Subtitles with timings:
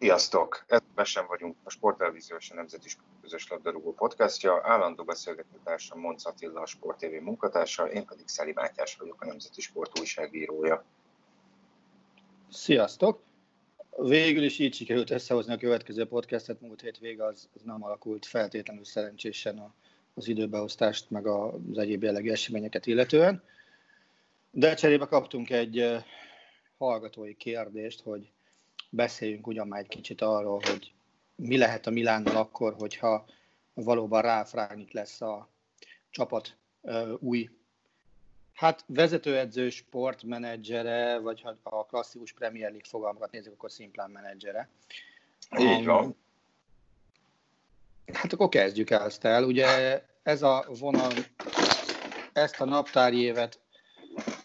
[0.00, 0.64] Sziasztok!
[0.66, 2.88] Ebben vagyunk a Sporttelevízió és a Nemzeti
[3.22, 4.60] Közös Labdarúgó podcastja.
[4.62, 9.60] Állandó beszélgetőtársam Monc Attila, a Sport TV munkatársa, én pedig Szeli Mátyás vagyok, a Nemzeti
[9.60, 10.84] Sport újságírója.
[12.50, 13.22] Sziasztok!
[13.96, 18.26] Végül is így sikerült összehozni a következő podcastet, múlt hét vége az, az nem alakult
[18.26, 19.74] feltétlenül szerencsésen a,
[20.14, 23.42] az időbeosztást, meg az egyéb jellegű eseményeket illetően.
[24.50, 26.04] De cserébe kaptunk egy
[26.78, 28.30] hallgatói kérdést, hogy
[28.90, 30.92] beszéljünk ugyan már egy kicsit arról, hogy
[31.34, 33.26] mi lehet a Milánnal akkor, hogyha
[33.74, 35.48] valóban ráfrágnik lesz a
[36.10, 37.50] csapat uh, új
[38.60, 44.68] Hát vezetőedző, sportmenedzsere, vagy ha a klasszikus Premier League fogalmakat nézzük, akkor szimplán menedzsere.
[45.58, 46.16] Így van.
[48.12, 49.44] Hát akkor kezdjük el ezt el.
[49.44, 51.12] Ugye ez a vonal,
[52.32, 53.60] ezt a naptári évet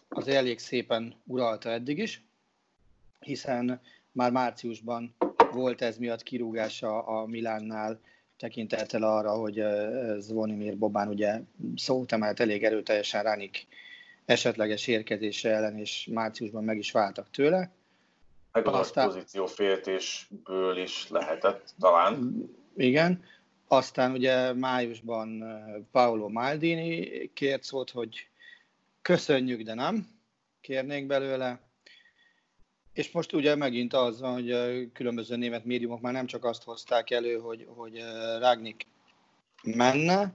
[0.10, 2.24] az elég szépen uralta eddig is,
[3.20, 3.82] hiszen
[4.16, 5.16] már márciusban
[5.52, 8.00] volt ez miatt kirúgása a Milánnál,
[8.38, 9.64] tekintettel arra, hogy
[10.18, 11.40] Zvonimir Bobán ugye
[11.76, 13.68] szót emelt elég erőteljesen Ránik
[14.26, 17.72] esetleges érkezése ellen, és márciusban meg is váltak tőle.
[18.52, 19.08] Meg az Aztán...
[19.08, 22.44] pozícióféltésből is lehetett talán.
[22.76, 23.24] Igen.
[23.68, 25.44] Aztán ugye májusban
[25.92, 28.28] Paolo Maldini kért szót, hogy
[29.02, 30.08] köszönjük, de nem
[30.62, 31.65] kérnék belőle.
[32.96, 34.52] És most ugye megint az van, hogy
[34.92, 38.04] különböző német médiumok már nem csak azt hozták elő, hogy, hogy
[38.40, 38.88] Rágnik
[39.64, 40.34] menne,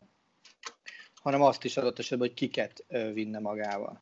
[1.14, 4.00] hanem azt is adott esetben, hogy kiket vinne magával.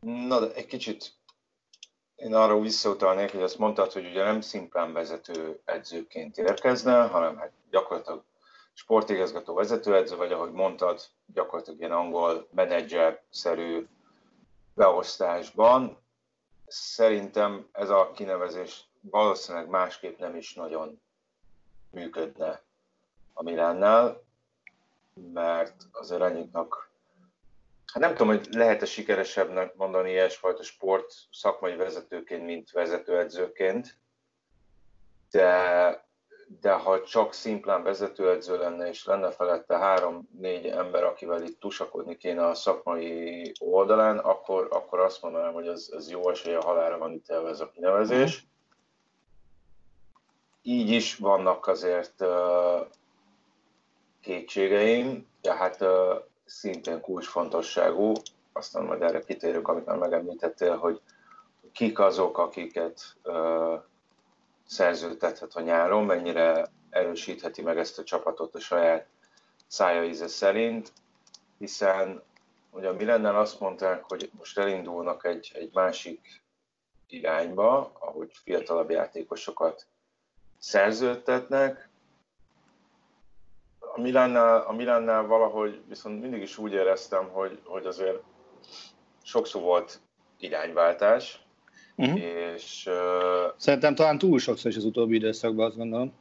[0.00, 1.12] Na, de egy kicsit
[2.16, 7.52] én arra visszautalnék, hogy azt mondtad, hogy ugye nem szimplán vezető edzőként érkezne, hanem hát
[7.70, 8.24] gyakorlatilag
[8.72, 11.00] sportigazgató vezetőedző, vagy ahogy mondtad,
[11.34, 13.86] gyakorlatilag ilyen angol menedzser-szerű
[14.74, 16.04] beosztásban
[16.66, 21.00] szerintem ez a kinevezés valószínűleg másképp nem is nagyon
[21.90, 22.62] működne
[23.32, 24.24] a Milánnál,
[25.32, 26.90] mert azért annyitnak,
[27.86, 33.98] hát nem tudom, hogy lehet-e sikeresebbnek mondani ilyesfajta sport szakmai vezetőként, mint vezetőedzőként,
[35.30, 36.05] de,
[36.60, 42.46] de ha csak szimplán vezetőedző lenne, és lenne felette három-négy ember, akivel itt tusakodni kéne
[42.46, 47.48] a szakmai oldalán, akkor, akkor azt mondanám, hogy ez, ez jó esélye halára van ítélve
[47.48, 48.46] ez a kinevezés.
[50.62, 52.86] Így is vannak azért uh,
[54.20, 55.88] kétségeim, tehát uh,
[56.44, 58.12] szintén kulcsfontosságú,
[58.52, 61.00] aztán majd erre kitérünk, amit már megemlítettél, hogy
[61.72, 63.82] kik azok, akiket uh,
[64.66, 69.06] szerződtethet a nyáron, mennyire erősítheti meg ezt a csapatot a saját
[69.66, 70.92] szája íze szerint,
[71.58, 72.22] hiszen
[72.70, 76.42] ugye a Milennel azt mondták, hogy most elindulnak egy, egy másik
[77.06, 79.86] irányba, ahogy fiatalabb játékosokat
[80.58, 81.88] szerződtetnek.
[83.78, 88.22] A Milánnál, a Milánnál valahogy viszont mindig is úgy éreztem, hogy, hogy azért
[89.22, 90.00] sokszor volt
[90.38, 91.45] irányváltás,
[91.96, 92.20] Uh-huh.
[92.20, 96.12] És, uh, Szerintem talán túl sokszor is az utóbbi időszakban, azt gondolom.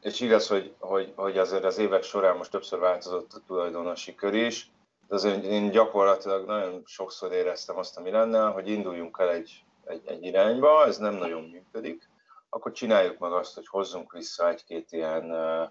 [0.00, 4.34] És igaz, hogy, hogy, hogy azért az évek során most többször változott a tulajdonosi kör
[4.34, 4.70] is,
[5.08, 10.02] de azért én gyakorlatilag nagyon sokszor éreztem azt a Milannál, hogy induljunk el egy, egy,
[10.04, 12.08] egy irányba, ez nem nagyon működik,
[12.48, 15.70] akkor csináljuk meg azt, hogy hozzunk vissza egy-két ilyen uh,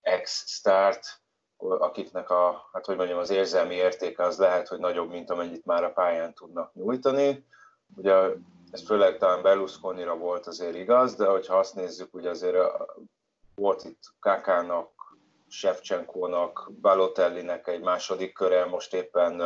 [0.00, 1.20] ex-start,
[1.58, 5.84] akiknek a, hát hogy mondjam, az érzelmi értéke az lehet, hogy nagyobb, mint amennyit már
[5.84, 7.44] a pályán tudnak nyújtani.
[7.96, 8.12] Ugye
[8.70, 12.56] ez főleg talán Berlusconira volt azért igaz, de hogyha azt nézzük, hogy azért
[13.54, 15.16] volt itt Kakának,
[15.48, 19.40] Shevchenkónak, Balotellinek egy második köre, most éppen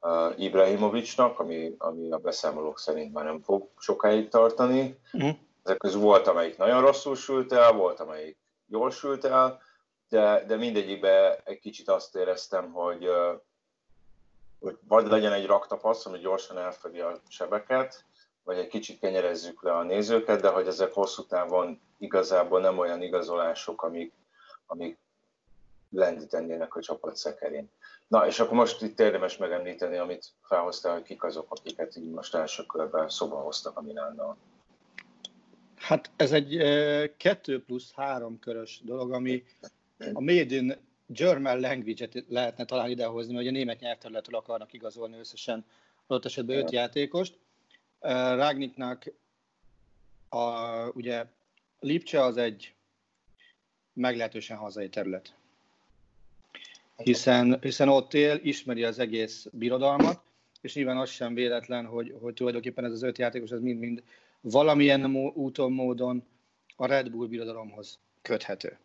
[0.00, 4.98] uh, Ibrahimovicsnak, ami, ami a beszámolók szerint már nem fog sokáig tartani.
[5.12, 5.36] Uh-huh.
[5.62, 9.60] Ezek közül volt, amelyik nagyon rosszul sült el, volt, amelyik jól sült el,
[10.08, 13.08] de, de mindegyikben egy kicsit azt éreztem, hogy,
[14.60, 18.04] hogy vagy legyen egy raktapasz, ami gyorsan elfedi a sebeket,
[18.44, 23.02] vagy egy kicsit kenyerezzük le a nézőket, de hogy ezek hosszú távon igazából nem olyan
[23.02, 24.12] igazolások, amik,
[24.66, 24.98] amik
[25.90, 27.70] lendítenének a csapat szekerén.
[28.08, 32.34] Na, és akkor most itt érdemes megemlíteni, amit felhoztál, hogy kik azok, akiket így most
[32.34, 34.36] első körben szoba hoztak a Milánnal.
[35.76, 36.56] Hát ez egy
[37.16, 39.44] kettő plusz három körös dolog, ami
[40.12, 40.76] a Made in
[41.06, 45.64] German language-et lehetne talán idehozni, mert a német nyelvterületről akarnak igazolni összesen
[46.06, 47.38] adott esetben öt játékost.
[48.36, 49.04] Rágniknak
[50.28, 51.26] a, ugye
[51.80, 52.74] Lipcse az egy
[53.92, 55.34] meglehetősen hazai terület.
[56.96, 60.22] Hiszen, hiszen ott él, ismeri az egész birodalmat,
[60.60, 64.02] és nyilván az sem véletlen, hogy, hogy tulajdonképpen ez az öt játékos, ez mind-mind
[64.40, 66.24] valamilyen úton, módon
[66.76, 68.78] a Red Bull birodalomhoz köthető.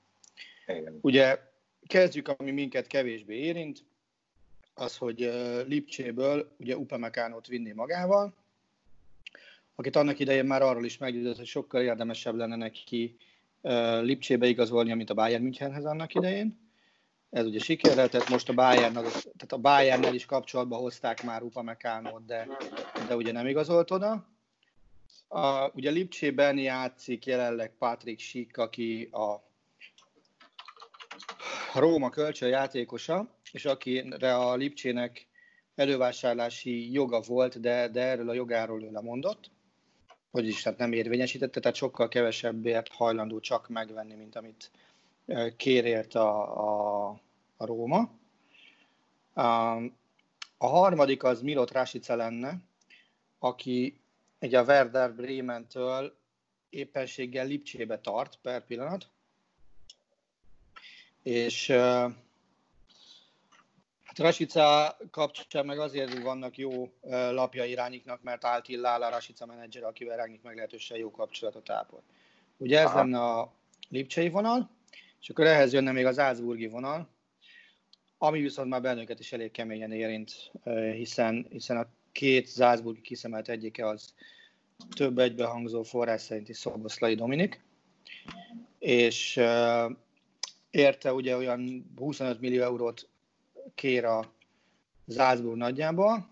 [0.67, 0.99] Igen.
[1.01, 1.39] Ugye
[1.87, 3.83] kezdjük, ami minket kevésbé érint,
[4.73, 5.19] az, hogy
[5.67, 8.33] Lipcséből ugye Upamecánot vinni magával,
[9.79, 13.17] akit annak idején már arról is meggyőzött, hogy sokkal érdemesebb lenne neki
[14.01, 16.69] Lipcsébe igazolnia, mint a Bayern Münchenhez annak idején.
[17.29, 22.25] Ez ugye siker lehetett, most a Bayern, tehát a Bayernnel is kapcsolatba hozták már Upamecánot,
[22.25, 22.47] de,
[23.07, 24.27] de ugye nem igazolt oda.
[25.27, 29.43] A, ugye Lipcsében játszik jelenleg Patrick Schick, aki a
[31.79, 35.27] Róma kölcsön játékosa, és akire a Lipcsének
[35.75, 39.51] elővásárlási joga volt, de, de erről a jogáról ő lemondott,
[40.31, 44.71] vagyis hát nem érvényesítette, tehát sokkal kevesebbért hajlandó csak megvenni, mint amit
[45.57, 47.19] kérért a, a,
[47.57, 48.09] a Róma.
[49.33, 49.77] A,
[50.57, 52.57] harmadik az Milot Rasica lenne,
[53.39, 53.99] aki
[54.39, 56.15] egy a Werder Bremen-től
[56.69, 59.07] éppenséggel Lipcsébe tart per pillanat,
[61.23, 61.73] és
[64.19, 70.41] Rasica kapcsán meg azért vannak jó lapja irányiknak, mert Altilla a Rasica menedzser, akivel Rágnik
[70.41, 72.03] meglehetősen jó kapcsolatot ápol.
[72.57, 72.97] Ugye ez Aha.
[72.97, 73.53] lenne a
[73.89, 74.69] Lipcsei vonal,
[75.21, 77.09] és akkor ehhez jönne még az Álcburgi vonal,
[78.17, 80.51] ami viszont már bennünket is elég keményen érint,
[80.93, 84.13] hiszen, hiszen a két Zászburgi kiszemelt egyike az
[84.95, 87.61] több egybehangzó forrás szerinti Szoboszlai Dominik,
[88.79, 89.41] és
[90.69, 93.08] érte ugye olyan 25 millió eurót
[93.75, 94.33] kér a
[95.05, 96.29] Zászburg nagyjából.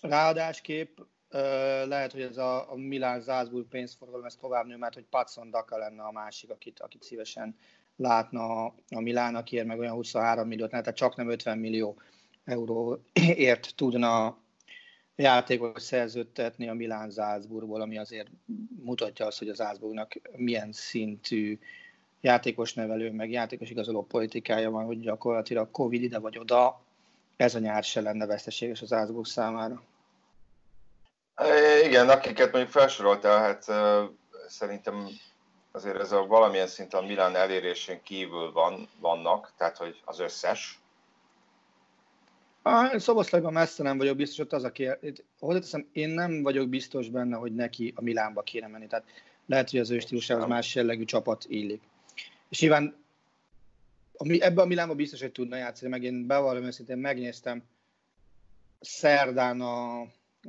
[0.00, 0.98] Ráadásképp
[1.84, 5.76] lehet, hogy ez a, a Milán Zászburg pénzforgalom ez tovább nő, mert hogy Patson Daka
[5.78, 7.56] lenne a másik, akit, akit szívesen
[7.96, 12.00] látna a, a Milán, akiért meg olyan 23 milliót, tehát csak nem 50 millió
[12.44, 14.38] euróért tudna
[15.16, 18.28] játékot szerződtetni a Milán Zászburgból, ami azért
[18.82, 21.58] mutatja azt, hogy az Zászburgnak milyen szintű
[22.20, 26.80] játékos nevelő, meg játékos igazoló politikája van, hogy gyakorlatilag Covid ide vagy oda,
[27.36, 29.82] ez a nyár se lenne veszteséges az Zászburg számára.
[31.84, 33.64] Igen, akiket mondjuk felsoroltál, hát
[34.48, 35.08] szerintem
[35.72, 40.80] azért ez a valamilyen szinten a Milán elérésén kívül van, vannak, tehát hogy az összes.
[42.62, 44.72] Ah, Szoboszlajban messze nem vagyok biztos, hogy az a.
[45.38, 48.86] Hozzáteszem, én nem vagyok biztos benne, hogy neki a Milánba kéne menni.
[48.86, 49.06] Tehát
[49.46, 51.82] lehet, hogy az ő stílusához más jellegű csapat illik.
[52.48, 53.04] És nyilván
[54.16, 57.62] ami, ebben a Milánban biztos, hogy tudna játszani, meg én bevallom őszintén megnéztem
[58.80, 60.00] szerdán a,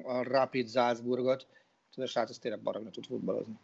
[0.04, 1.48] a Rapid Salzburgot,
[1.94, 3.60] tudod, a srác az tényleg baromra tud futballozni.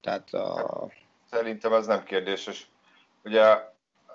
[0.00, 0.90] Tehát a...
[1.30, 2.70] Szerintem ez nem kérdéses.
[3.24, 3.42] Ugye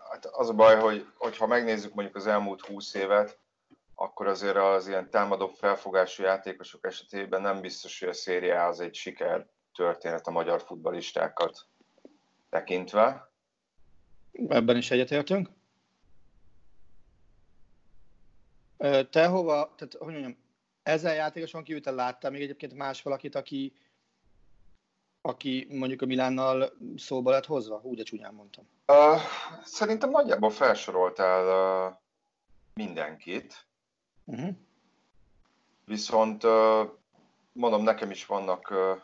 [0.09, 3.37] hát az a baj, hogy, hogyha megnézzük mondjuk az elmúlt 20 évet,
[3.95, 8.95] akkor azért az ilyen támadó felfogású játékosok esetében nem biztos, hogy a széria az egy
[8.95, 11.65] siker történet a magyar futbalistákat
[12.49, 13.29] tekintve.
[14.47, 15.49] Ebben is egyetértünk.
[19.09, 20.37] Te hova, tehát hogy mondjam,
[20.83, 23.73] ezzel játékoson kívül te láttál még egyébként más valakit, aki,
[25.21, 27.79] aki mondjuk a Milánnal szóba lett hozva?
[27.83, 28.67] Úgy de csúnyán mondtam.
[28.87, 29.19] Uh,
[29.63, 31.97] szerintem nagyjából felsoroltál uh,
[32.73, 33.65] mindenkit.
[34.23, 34.55] Uh-huh.
[35.85, 36.89] Viszont uh,
[37.51, 38.97] mondom, nekem is vannak uh,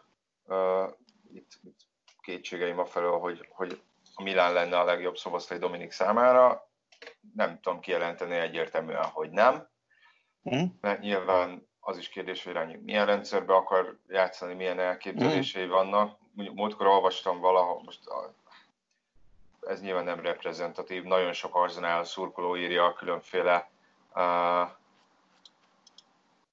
[0.57, 0.93] uh,
[1.33, 1.79] itt, itt
[2.21, 3.90] kétségeim a felől, hogy, hogy a
[4.21, 6.69] Milán lenne a legjobb Szoboszlai Dominik számára.
[7.35, 9.67] Nem tudom kijelenteni egyértelműen, hogy nem.
[10.41, 10.69] Uh-huh.
[10.81, 15.69] Mert nyilván az is kérdés, hogy Rányi milyen rendszerbe akar játszani, milyen elképzelései mm.
[15.69, 16.17] vannak.
[16.33, 17.99] Múltkor olvastam valahol, most
[19.67, 23.69] ez nyilván nem reprezentatív, nagyon sok arzenál szurkoló írja a különféle
[24.15, 24.69] uh,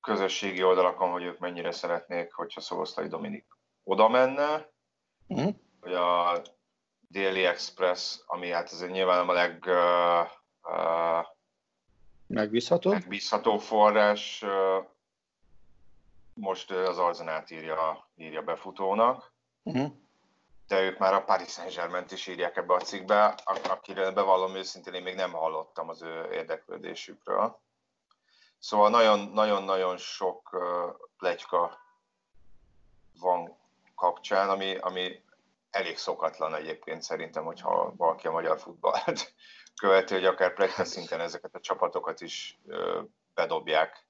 [0.01, 3.47] közösségi oldalakon, hogy ők mennyire szeretnék, hogyha Szoboszlai Dominik
[3.85, 4.69] oda menne,
[5.35, 5.49] mm.
[5.81, 6.43] hogy a
[7.11, 10.31] Daily Express, ami hát ez nyilván a leg uh,
[10.63, 11.27] uh,
[12.27, 12.91] megbízható.
[12.91, 14.85] megbízható forrás, uh,
[16.35, 19.93] most az Arzenát írja, írja befutónak, uh-huh.
[20.67, 25.03] de ők már a Paris Saint-Germain is írják ebbe a cikkbe, akire bevallom őszintén, én
[25.03, 27.61] még nem hallottam az ő érdeklődésükről.
[28.59, 28.91] Szóval
[29.33, 30.59] nagyon-nagyon sok
[31.19, 31.79] plegyka
[33.21, 33.57] van
[33.95, 35.23] kapcsán, ami, ami
[35.71, 39.35] elég szokatlan egyébként szerintem, hogyha valaki a magyar futballt
[39.81, 42.59] követi, hogy akár plegyka szinten ezeket a csapatokat is
[43.35, 44.07] bedobják.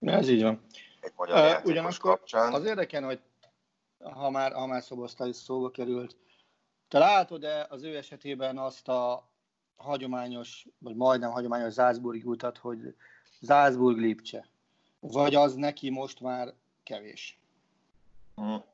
[0.00, 0.66] Ez így van.
[1.00, 2.52] Egy magyar uh, Ugyanakkor kapcsán.
[2.52, 3.20] az érdekel, hogy
[3.98, 6.16] ha már, ha már Szoboszlai szóba került,
[6.88, 9.28] te látod-e az ő esetében azt a
[9.76, 12.94] hagyományos, vagy majdnem hagyományos Zászburgi utat, hogy
[13.40, 14.46] Zászburg Lipcse?
[15.00, 17.38] Vagy az neki most már kevés?
[18.34, 18.64] Hmm.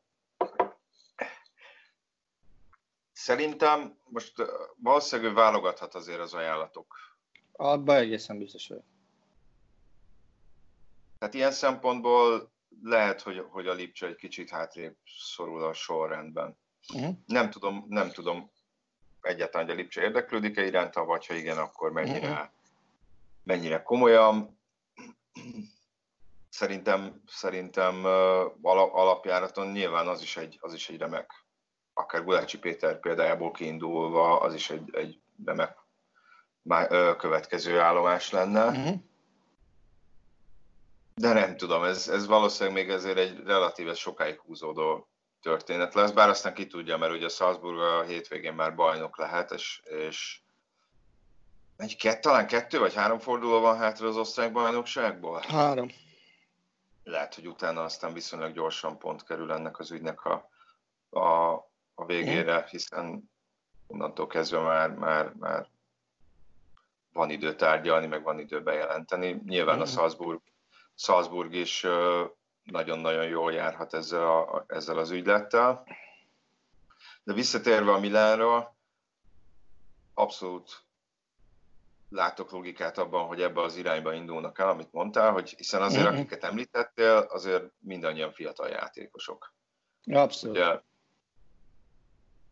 [3.20, 4.34] Szerintem most
[4.76, 6.94] valószínűleg válogathat azért az ajánlatok.
[7.52, 8.84] Abba egészen biztos vagyok.
[11.18, 12.50] Tehát ilyen szempontból
[12.82, 16.56] lehet, hogy, hogy a Lipcse egy kicsit hátrébb szorul a sorrendben.
[16.94, 17.14] Uh-huh.
[17.26, 18.50] Nem tudom, nem tudom
[19.20, 22.48] egyáltalán, hogy a Lipcse érdeklődik-e iránta, vagy ha igen, akkor mennyire, uh-huh.
[23.42, 24.60] mennyire komolyan.
[26.48, 28.04] Szerintem, szerintem
[28.62, 31.44] alapjáraton nyilván az is egy, az is egy remek,
[32.00, 35.76] akár Gulácsi Péter példájából kiindulva, az is egy, egy remek
[37.16, 38.66] következő állomás lenne.
[38.66, 38.96] Uh-huh.
[41.14, 45.08] De nem tudom, ez, ez valószínűleg még ezért egy relatíve sokáig húzódó
[45.42, 49.80] történet lesz, bár aztán ki tudja, mert ugye Salzburg a hétvégén már bajnok lehet, és,
[49.84, 50.40] és
[51.76, 55.42] egy kett, talán kettő vagy három forduló van hátra az osztrák bajnokságból?
[55.48, 55.88] Három.
[57.04, 60.48] Lehet, hogy utána aztán viszonylag gyorsan pont kerül ennek az ügynek a,
[61.10, 61.54] a,
[62.00, 63.30] a végére, hiszen
[63.86, 65.68] onnantól kezdve már, már, már
[67.12, 69.42] van idő tárgyalni, meg van idő bejelenteni.
[69.46, 70.40] Nyilván a Salzburg
[70.94, 71.86] Salzburg is
[72.62, 75.86] nagyon-nagyon jól járhat ezzel, a, ezzel az ügylettel.
[77.22, 78.76] De visszatérve a Milánra,
[80.14, 80.84] abszolút
[82.08, 86.16] látok logikát abban, hogy ebbe az irányba indulnak el, amit mondtál, hogy hiszen azért, mm-hmm.
[86.16, 89.54] akiket említettél, azért mindannyian fiatal játékosok.
[90.12, 90.56] Abszolút.
[90.56, 90.80] Ugye,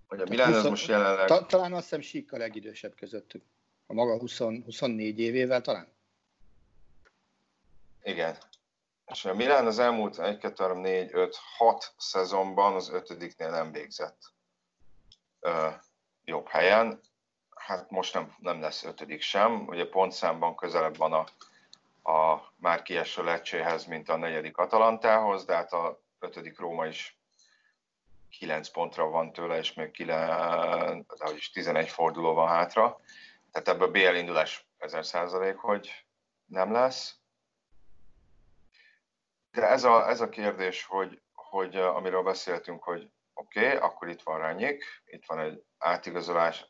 [0.09, 1.27] hogy a Milán az most jelenleg...
[1.27, 3.45] Ta, talán azt hiszem Sik a legidősebb közöttük.
[3.87, 5.89] A maga 20, 24 évével talán.
[8.03, 8.37] Igen.
[9.07, 13.73] És a Milán az elmúlt 1, 2, 3, 4, 5, 6 szezonban az ötödiknél nem
[13.73, 14.33] végzett
[15.41, 15.69] ö,
[16.25, 17.01] jobb helyen.
[17.55, 19.67] Hát most nem, nem lesz ötödik sem.
[19.67, 21.25] Ugye pontszámban közelebb van a,
[22.11, 27.18] a már kieső lecséhez, mint a negyedik Atalantához, de hát a ötödik Róma is
[28.31, 33.01] 9 pontra van tőle, és még 9, de is 11 forduló van hátra.
[33.53, 36.07] Tehát ebből BL indulás 1000 százalék, hogy
[36.47, 37.17] nem lesz.
[39.51, 44.23] De ez a, ez a kérdés, hogy, hogy amiről beszéltünk, hogy oké, okay, akkor itt
[44.23, 46.67] van Rányék, itt van egy átigazolás,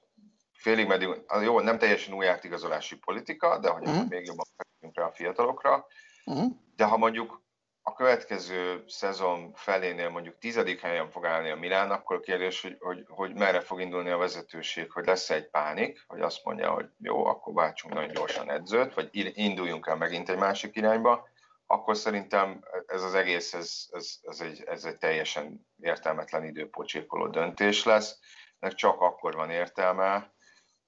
[0.52, 1.08] félig meddig,
[1.42, 4.08] jó, nem teljesen új átigazolási politika, de hogy uh-huh.
[4.08, 5.86] még jobban fektetünk rá a fiatalokra,
[6.24, 6.52] uh-huh.
[6.76, 7.42] de ha mondjuk
[7.88, 13.04] a következő szezon felénél mondjuk tizedik helyen fog állni a Milán, akkor kérdés, hogy, hogy,
[13.08, 17.26] hogy merre fog indulni a vezetőség, hogy lesz egy pánik, hogy azt mondja, hogy jó,
[17.26, 21.28] akkor váltsunk nagyon gyorsan edzőt, vagy induljunk el megint egy másik irányba,
[21.66, 27.84] akkor szerintem ez az egész, ez, ez, ez, egy, ez egy teljesen értelmetlen időpocsékoló döntés
[27.84, 28.18] lesz,
[28.58, 30.32] mert csak akkor van értelme,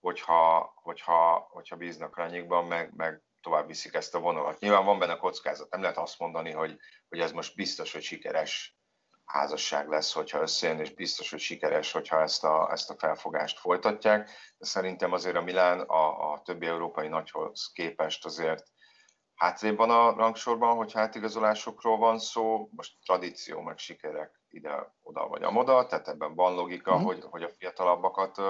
[0.00, 4.60] hogyha, hogyha, hogyha bíznak Ranyikban, meg, meg tovább viszik ezt a vonalat.
[4.60, 6.76] Nyilván van benne kockázat, nem lehet azt mondani, hogy,
[7.08, 8.78] hogy ez most biztos, hogy sikeres
[9.24, 14.30] házasság lesz, hogyha összejön, és biztos, hogy sikeres, hogyha ezt a, ezt a felfogást folytatják.
[14.58, 18.70] De szerintem azért a Milán a, a többi európai nagyhoz képest azért
[19.34, 25.86] hátrébb van a rangsorban, hogy hátigazolásokról van szó, most tradíció meg sikerek ide-oda vagy amoda,
[25.86, 27.02] tehát ebben van logika, mm.
[27.02, 28.40] hogy, hogy a fiatalabbakat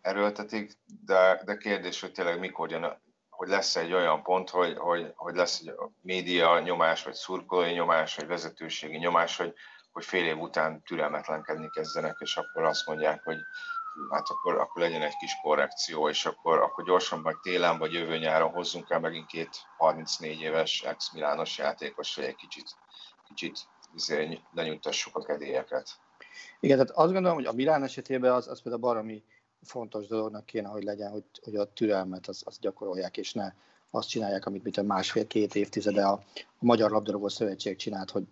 [0.00, 0.72] erőltetik,
[1.04, 3.02] de, de kérdés, hogy tényleg mikor jön,
[3.36, 8.16] hogy lesz egy olyan pont, hogy, hogy, hogy lesz egy média nyomás, vagy szurkolói nyomás,
[8.16, 9.54] vagy vezetőségi nyomás, hogy,
[9.92, 13.38] hogy fél év után türelmetlenkedni kezdenek, és akkor azt mondják, hogy
[14.10, 18.18] hát akkor, akkor legyen egy kis korrekció, és akkor, akkor gyorsan vagy télen, vagy jövő
[18.18, 22.76] nyáron hozzunk el megint két 34 éves ex-milános játékos, hogy egy kicsit,
[23.26, 23.58] kicsit
[23.94, 25.88] izé, lenyugtassuk a kedélyeket.
[26.60, 29.24] Igen, tehát azt gondolom, hogy a Milán esetében az, az például baromi
[29.64, 33.52] fontos dolognak kéne, hogy legyen, hogy, hogy a türelmet az, az gyakorolják, és ne
[33.90, 38.24] azt csinálják, amit mit a másfél-két évtizede a, a Magyar Labdarúgó Szövetség csinált, hogy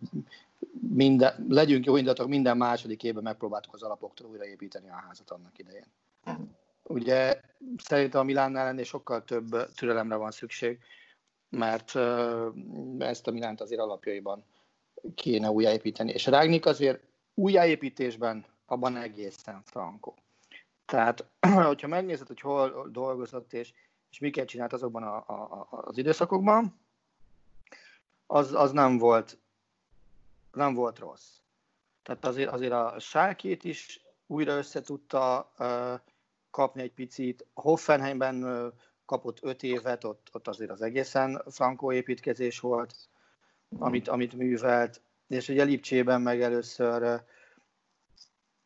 [0.89, 5.87] minden, legyünk jó indulatok, minden második évben megpróbáltuk az alapoktól újraépíteni a házat annak idején.
[6.83, 7.41] Ugye
[7.77, 10.79] szerintem a Milánnál ennél sokkal több türelemre van szükség,
[11.49, 11.95] mert
[12.99, 14.45] ezt a Milánt azért alapjaiban
[15.15, 16.12] kéne újjáépíteni.
[16.12, 17.01] És Rágnik azért
[17.35, 20.15] újjáépítésben abban egészen frankó.
[20.85, 21.25] Tehát,
[21.71, 23.73] hogyha megnézed, hogy hol dolgozott és,
[24.11, 26.81] és miket csinált azokban a, a, az időszakokban,
[28.27, 29.39] az, az nem volt
[30.53, 31.29] nem volt rossz.
[32.03, 36.01] Tehát azért, azért a sárkét is újra össze tudta uh,
[36.51, 37.47] kapni egy picit.
[37.55, 38.73] Hoffenheimben uh,
[39.07, 42.95] kapott öt évet, ott, ott azért az egészen frankó építkezés volt,
[43.79, 45.01] amit, amit művelt.
[45.29, 47.21] És ugye Lipcsében meg először uh,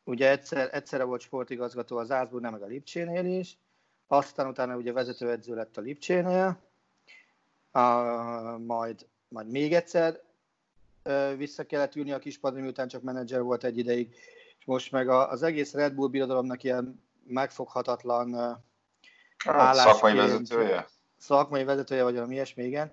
[0.06, 3.58] ugye egyszer, egyszerre volt sportigazgató az Ászburgnál, meg a Lipcsénél is,
[4.06, 6.60] aztán utána ugye vezetőedző lett a Lipcsénél,
[7.72, 10.24] uh, majd, majd még egyszer
[11.36, 14.14] vissza kellett ülni a kispadra, miután csak menedzser volt egy ideig,
[14.58, 18.34] és most meg az egész Red Bull birodalomnak ilyen megfoghatatlan
[19.44, 19.84] állás.
[19.84, 20.86] Szakmai vezetője?
[21.18, 22.92] Szakmai vezetője, vagy valami ilyesmi, igen.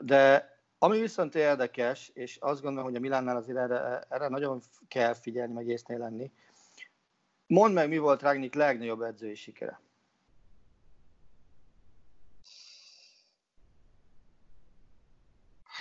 [0.00, 0.51] De
[0.82, 5.52] ami viszont érdekes, és azt gondolom, hogy a Milánnál azért erre, erre nagyon kell figyelni,
[5.52, 6.32] meg észnél lenni.
[7.46, 9.80] Mondd meg, mi volt Ragnik legnagyobb edzői sikere?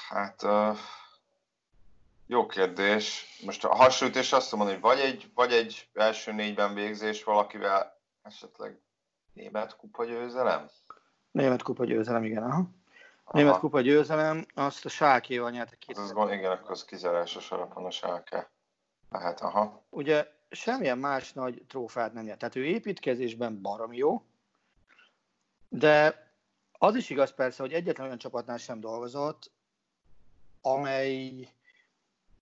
[0.10, 0.78] Hát uh,
[2.28, 3.26] jó kérdés.
[3.46, 8.80] Most a hasonlítés azt mondom, hogy vagy egy, vagy egy első négyben végzés valakivel esetleg
[9.34, 10.70] német kupa győzelem?
[11.32, 12.44] Német kupa győzelem, igen.
[12.44, 12.81] Aha.
[13.32, 15.92] Német kupa győzelem, azt a Sákéval nyerte ki.
[15.92, 18.52] Az, az, igen, akkor az kizárásos alapon a Sáke.
[19.10, 19.84] Lehet, aha.
[19.90, 22.40] Ugye semmilyen más nagy trófát nem nyert.
[22.40, 24.24] Tehát ő építkezésben barom jó,
[25.70, 26.30] de
[26.72, 29.52] az is igaz persze, hogy egyetlen olyan csapatnál sem dolgozott,
[30.62, 31.50] amely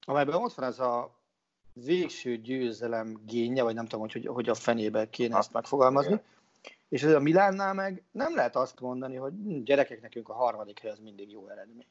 [0.05, 1.17] amelyben ott van ez a
[1.74, 6.12] végső győzelem génje, vagy nem tudom, hogy, hogy a fenébe kéne ezt megfogalmazni.
[6.12, 6.24] Igen.
[6.89, 10.79] És ez a Milánnál meg nem lehet azt mondani, hogy hm, gyerekek, nekünk a harmadik
[10.79, 11.86] hely az mindig jó eredmény.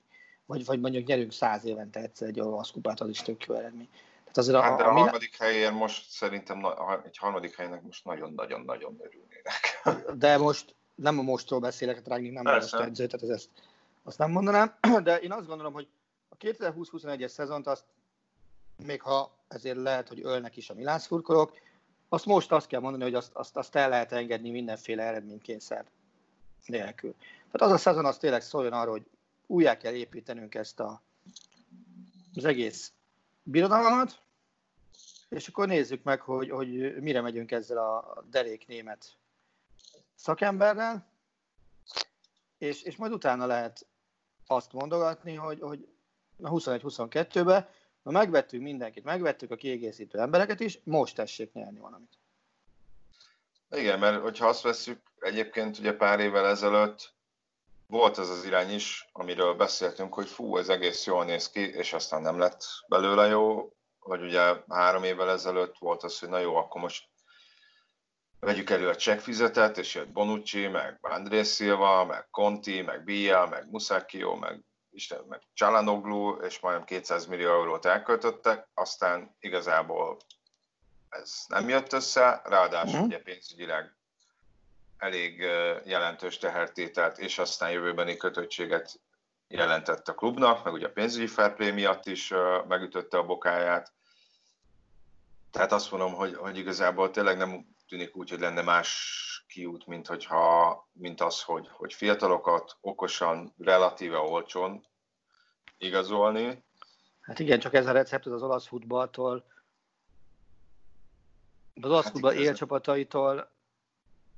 [0.47, 3.89] Vagy, vagy mondjuk nyerünk száz évente egyszer egy olasz kupát, az is tök jó eredmény.
[4.19, 6.67] Tehát azért hát, a, de a, a harmadik helyen most szerintem
[7.05, 9.83] egy harmadik helynek most nagyon-nagyon-nagyon örülnének.
[10.25, 13.49] De most nem a mostról beszélek, hát Ragnik nem most edző, tehát ez ezt,
[14.03, 15.89] azt nem mondanám, de én azt gondolom, hogy
[16.29, 17.85] a 2020-21-es szezont azt
[18.87, 21.53] még ha ezért lehet, hogy ölnek is a Milán szurkolók,
[22.09, 25.85] azt most azt kell mondani, hogy azt, azt, azt el lehet engedni mindenféle eredménykényszer
[26.67, 27.15] nélkül.
[27.19, 29.07] Tehát az a szezon az tényleg szóljon arra, hogy
[29.47, 31.03] újjá kell építenünk ezt a,
[32.35, 32.93] az egész
[33.43, 34.23] birodalmat,
[35.29, 39.17] és akkor nézzük meg, hogy, hogy mire megyünk ezzel a derék német
[40.15, 41.07] szakemberrel,
[42.59, 43.87] és, és majd utána lehet
[44.47, 45.89] azt mondogatni, hogy, hogy
[46.43, 47.69] a 21-22-ben
[48.09, 52.19] Na megvettük mindenkit, megvettük a kiegészítő embereket is, most tessék nyerni valamit.
[53.71, 57.15] Igen, mert hogyha azt veszük, egyébként ugye pár évvel ezelőtt
[57.87, 61.93] volt ez az irány is, amiről beszéltünk, hogy fú, ez egész jól néz ki, és
[61.93, 66.55] aztán nem lett belőle jó, vagy ugye három évvel ezelőtt volt az, hogy na jó,
[66.55, 67.09] akkor most
[68.41, 73.71] vegyük elő a csekkfizetet, és jött Bonucci, meg André Silva, meg Conti, meg Biel, meg
[73.71, 74.65] Musakio, meg
[74.99, 80.17] Isten, meg Csalanoglu, és majdnem 200 millió eurót elköltöttek, aztán igazából
[81.09, 83.07] ez nem jött össze, ráadásul uh-huh.
[83.07, 83.97] ugye pénzügyileg
[84.97, 85.41] elég
[85.85, 89.01] jelentős tehertételt, és aztán jövőbeni kötöttséget
[89.49, 92.33] jelentett a klubnak, meg ugye a pénzügyi fair miatt is
[92.69, 93.93] megütötte a bokáját.
[95.51, 100.07] Tehát azt mondom, hogy, hogy igazából tényleg nem tűnik úgy, hogy lenne más kiút, mint,
[100.07, 104.87] hogyha, mint az, hogy, hogy fiatalokat okosan, relatíve olcsón
[105.79, 106.63] igazolni.
[107.21, 109.45] Hát igen, csak ez a recept az olasz futballtól,
[111.81, 113.51] az olasz hát futball élcsapataitól,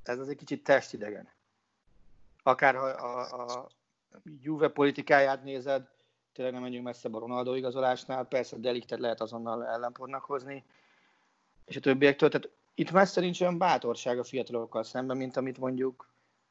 [0.03, 1.29] ez az egy kicsit testidegen.
[2.43, 3.69] Akár ha a, a
[4.41, 5.89] Juve politikáját nézed,
[6.33, 10.65] tényleg nem menjünk messze a Ronaldo igazolásnál, persze deliktet lehet azonnal ellenpontnak hozni,
[11.65, 16.09] és a többiektől, tehát itt messze nincs olyan bátorság a fiatalokkal szemben, mint amit mondjuk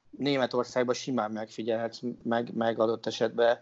[0.09, 3.59] Németországban simán megfigyelhetsz, meg, meg adott esetben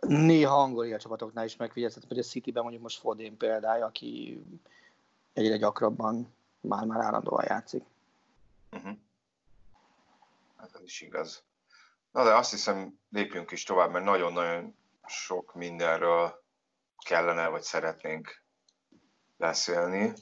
[0.00, 4.42] néha angol csapatoknál is megfigyelhetsz, hogy a Cityben mondjuk most Fodén példája, aki
[5.32, 7.84] egyre gyakrabban már-már állandóan játszik.
[8.72, 8.96] Uh-huh.
[10.56, 11.42] Ez is igaz.
[12.12, 16.42] Na de azt hiszem, lépjünk is tovább, mert nagyon-nagyon sok mindenről
[17.06, 18.42] kellene, vagy szeretnénk
[19.36, 20.12] beszélni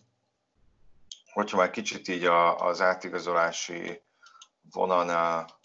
[1.38, 4.02] hogyha már kicsit így a, az átigazolási
[4.72, 5.57] vonalnál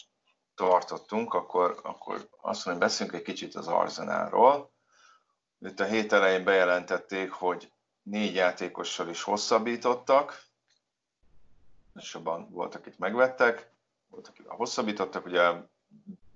[0.54, 4.70] tartottunk, akkor, akkor azt mondom, hogy beszélünk egy kicsit az Arzenálról.
[5.60, 10.42] itt a hét elején bejelentették, hogy négy játékossal is hosszabbítottak,
[11.94, 13.70] és abban voltak, itt megvettek,
[14.08, 15.52] voltak, akik hosszabbítottak, ugye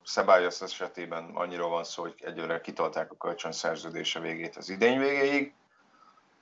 [0.08, 5.54] Szabályos esetében annyira van szó, hogy egyőre kitolták a kölcsön szerződése végét az idény végéig.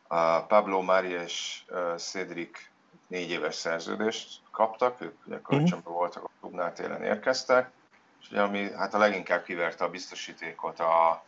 [0.06, 1.64] A Pablo Maria és
[1.96, 2.58] Cedric
[3.06, 7.70] négy éves szerződést kaptak, ők ugye kölcsönben voltak, klubnál télen érkeztek,
[8.20, 11.24] és ugye ami hát a leginkább kiverte a biztosítékot a,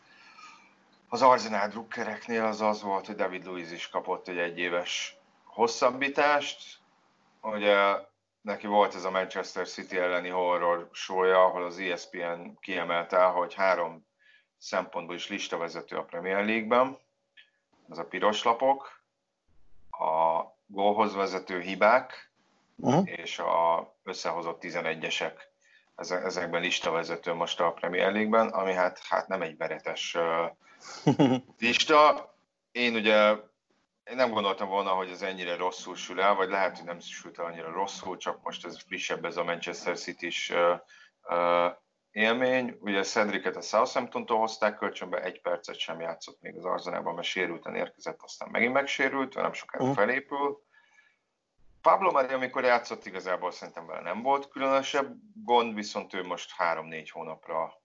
[1.08, 6.78] az Arsenal drukkereknél az az volt, hogy David Luiz is kapott egy egyéves hosszabbítást.
[7.42, 7.94] Ugye
[8.40, 14.06] neki volt ez a Manchester City elleni horror sója, ahol az ESPN kiemelte, hogy három
[14.58, 16.98] szempontból is listavezető a Premier League-ben.
[17.88, 19.02] Az a piros lapok,
[19.90, 22.27] a gólhoz vezető hibák,
[22.78, 23.10] uh-huh.
[23.10, 25.32] és a összehozott 11-esek
[25.96, 30.16] ezekben listavezető most a Premier League-ben, ami hát, hát nem egy veretes
[31.58, 32.32] lista.
[32.72, 33.36] Én ugye
[34.10, 37.38] én nem gondoltam volna, hogy ez ennyire rosszul sül el, vagy lehet, hogy nem sült
[37.38, 40.52] el annyira rosszul, csak most ez frissebb ez a Manchester City-s
[42.10, 42.78] élmény.
[42.80, 47.74] Ugye Cedricet a Southampton-tól hozták kölcsönbe, egy percet sem játszott még az Arzenában, mert sérülten
[47.74, 50.66] érkezett, aztán megint megsérült, nem sokára felépül.
[51.82, 57.08] Pablo Mari, amikor játszott, igazából szerintem vele nem volt különösebb gond, viszont ő most 3-4
[57.10, 57.80] hónapra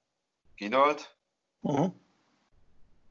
[0.56, 1.16] kidőlt.
[1.60, 1.94] Uh-huh.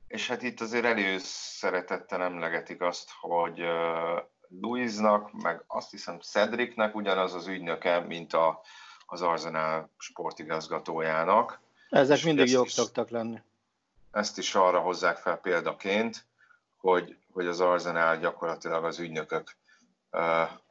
[0.08, 4.22] És hát itt azért előszeretettel emlegetik azt, hogy uh,
[4.60, 8.60] Louisnak, meg azt hiszem Cedricnek ugyanaz az ügynöke, mint a,
[9.06, 11.60] az Arsenal sportigazgatójának.
[11.90, 13.40] Ezek és mindig jók szoktak lenni.
[14.10, 16.24] Ezt is arra hozzák fel példaként,
[16.76, 19.56] hogy, hogy az Arsenal gyakorlatilag az ügynökök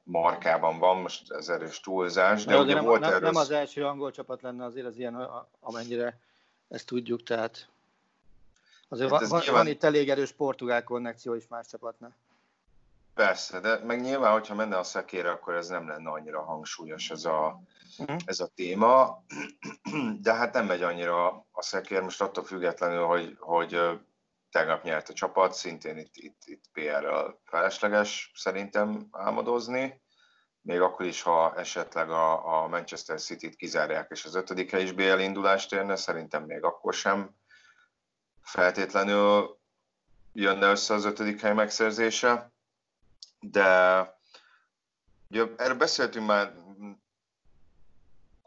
[0.04, 2.45] markában van, most ez erős túlzás.
[2.45, 3.21] De, de ugye nem, volt nem, erős...
[3.21, 6.19] nem az első angol csapat lenne azért az ilyen, amennyire
[6.67, 7.69] ezt tudjuk, tehát
[8.91, 9.63] Azért hát van, nyilván...
[9.63, 12.15] van itt elég erős portugál konnekció is más csapatnál.
[13.13, 17.25] Persze, de meg nyilván, hogyha menne a szekére, akkor ez nem lenne annyira hangsúlyos ez
[17.25, 17.62] a,
[17.97, 18.17] uh-huh.
[18.25, 19.23] ez a téma,
[20.21, 23.80] de hát nem megy annyira a szekér, most attól függetlenül, hogy, hogy
[24.51, 30.01] tegnap nyert a csapat, szintén itt, itt, itt PR-rel felesleges szerintem álmodozni,
[30.61, 34.91] még akkor is, ha esetleg a, a Manchester City-t kizárják, és az ötödik hely is
[34.91, 37.35] BL indulást érne, szerintem még akkor sem
[38.41, 39.59] feltétlenül
[40.33, 42.51] jönne össze az ötödik hely megszerzése,
[43.39, 43.99] de
[45.29, 46.53] ugye, erről beszéltünk már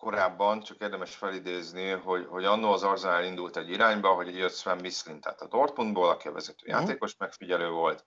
[0.05, 4.79] korábban, csak érdemes felidézni, hogy, hogy annó az Arsenal indult egy irányba, hogy jött Sven
[4.81, 6.81] Mislin, tehát a Dortmundból, aki a vezető uh-huh.
[6.81, 8.05] játékos megfigyelő volt,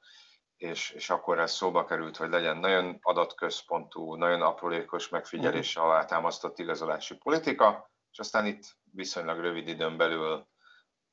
[0.57, 5.91] és, és akkor ez szóba került, hogy legyen nagyon adatközpontú, nagyon aprólékos megfigyeléssel mhm.
[5.91, 10.47] alátámasztott igazolási politika, és aztán itt viszonylag rövid időn belül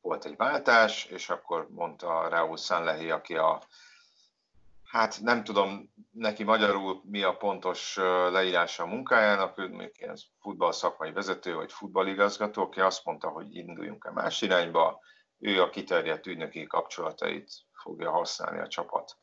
[0.00, 3.62] volt egy váltás, és akkor mondta Raúl Sanlehi, aki a
[4.94, 7.96] hát nem tudom neki magyarul mi a pontos
[8.30, 13.57] leírása a munkájának, ő még ilyen futball szakmai vezető vagy futballigazgató, aki azt mondta, hogy
[13.57, 15.00] induljunk-e más irányba,
[15.38, 19.16] ő a kiterjedt ügynöki kapcsolatait fogja használni a csapat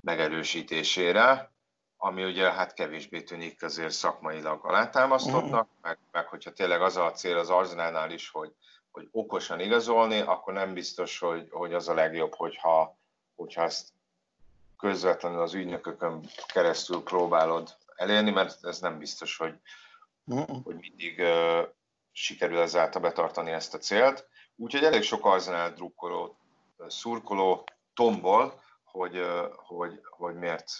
[0.00, 1.52] megerősítésére,
[1.96, 7.38] ami ugye hát kevésbé tűnik azért szakmailag alátámasztottnak, meg, meg hogyha tényleg az a cél
[7.38, 8.52] az Arzenálnál is, hogy
[8.90, 12.98] hogy okosan igazolni, akkor nem biztos, hogy, hogy az a legjobb, hogyha,
[13.34, 13.93] hogyha ezt
[14.84, 19.54] közvetlenül az ügynökökön keresztül próbálod elérni, mert ez nem biztos, hogy,
[20.62, 21.68] hogy mindig uh,
[22.12, 24.28] sikerül ezáltal betartani ezt a célt.
[24.56, 26.36] Úgyhogy elég sok arzenál drukkoló,
[26.86, 30.72] szurkoló tombol, hogy, uh, hogy, hogy miért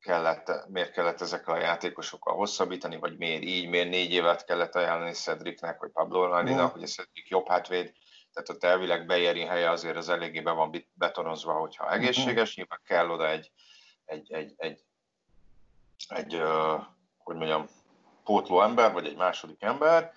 [0.00, 5.12] kellett, miért kellett ezekkel a játékosokkal hosszabbítani, vagy miért így, miért négy évet kellett ajánlani
[5.12, 7.92] Cedricnek, vagy Pablo Lalinak, hogy a Cedric jobb hátvéd,
[8.34, 13.08] tehát ott elvileg Bejeri helye azért az eléggé be van betonozva, hogyha egészséges, nyilván kell
[13.10, 13.52] oda egy,
[14.04, 14.84] egy, egy, egy,
[16.08, 16.42] egy
[17.18, 17.66] hogy mondjam,
[18.24, 20.12] pótló ember, vagy egy második ember,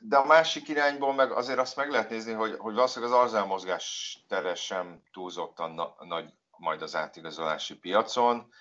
[0.00, 4.18] de a másik irányból meg azért azt meg lehet nézni, hogy, hogy valószínűleg az arzelmozgás
[4.28, 8.52] tere sem túlzottan na, nagy majd az átigazolási piacon.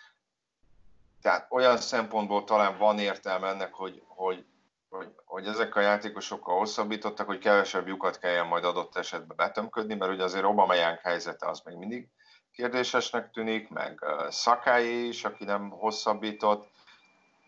[1.22, 4.46] Tehát olyan szempontból talán van értelme ennek, hogy, hogy,
[4.92, 10.12] hogy, hogy ezek a játékosokkal hosszabbítottak, hogy kevesebb lyukat kelljen majd adott esetben betömködni, mert
[10.12, 12.08] ugye azért Obameyang helyzete az még mindig
[12.54, 16.70] kérdésesnek tűnik, meg Szakály is, aki nem hosszabbított.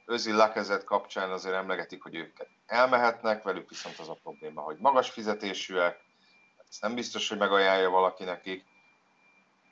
[0.05, 5.09] Özil Lakezet kapcsán azért emlegetik, hogy ők elmehetnek, velük viszont az a probléma, hogy magas
[5.09, 5.99] fizetésűek,
[6.69, 8.65] ez nem biztos, hogy megajánlja valaki nekik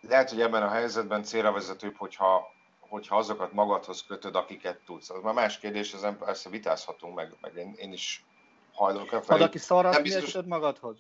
[0.02, 2.54] lehet, hogy ebben a helyzetben célra vezetőbb, hogyha,
[2.92, 5.10] hogyha azokat magadhoz kötöd, akiket tudsz.
[5.10, 8.26] Az már más kérdés, ezen persze vitázhatunk, meg, meg én, én is
[8.74, 9.42] hajlok el felé.
[9.42, 10.34] Ad, aki szarrat, nem biztos...
[10.46, 10.98] magadhoz?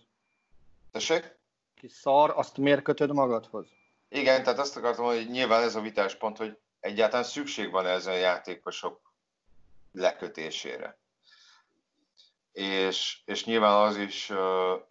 [0.91, 1.39] Tessék?
[1.77, 3.67] aki szar, azt miért kötöd magadhoz?
[4.09, 8.17] Igen, tehát azt akartam, hogy nyilván ez a vitáspont, hogy egyáltalán szükség van ezen a
[8.17, 9.13] játékosok
[9.91, 10.97] lekötésére.
[12.51, 14.81] És, és nyilván az is, uh,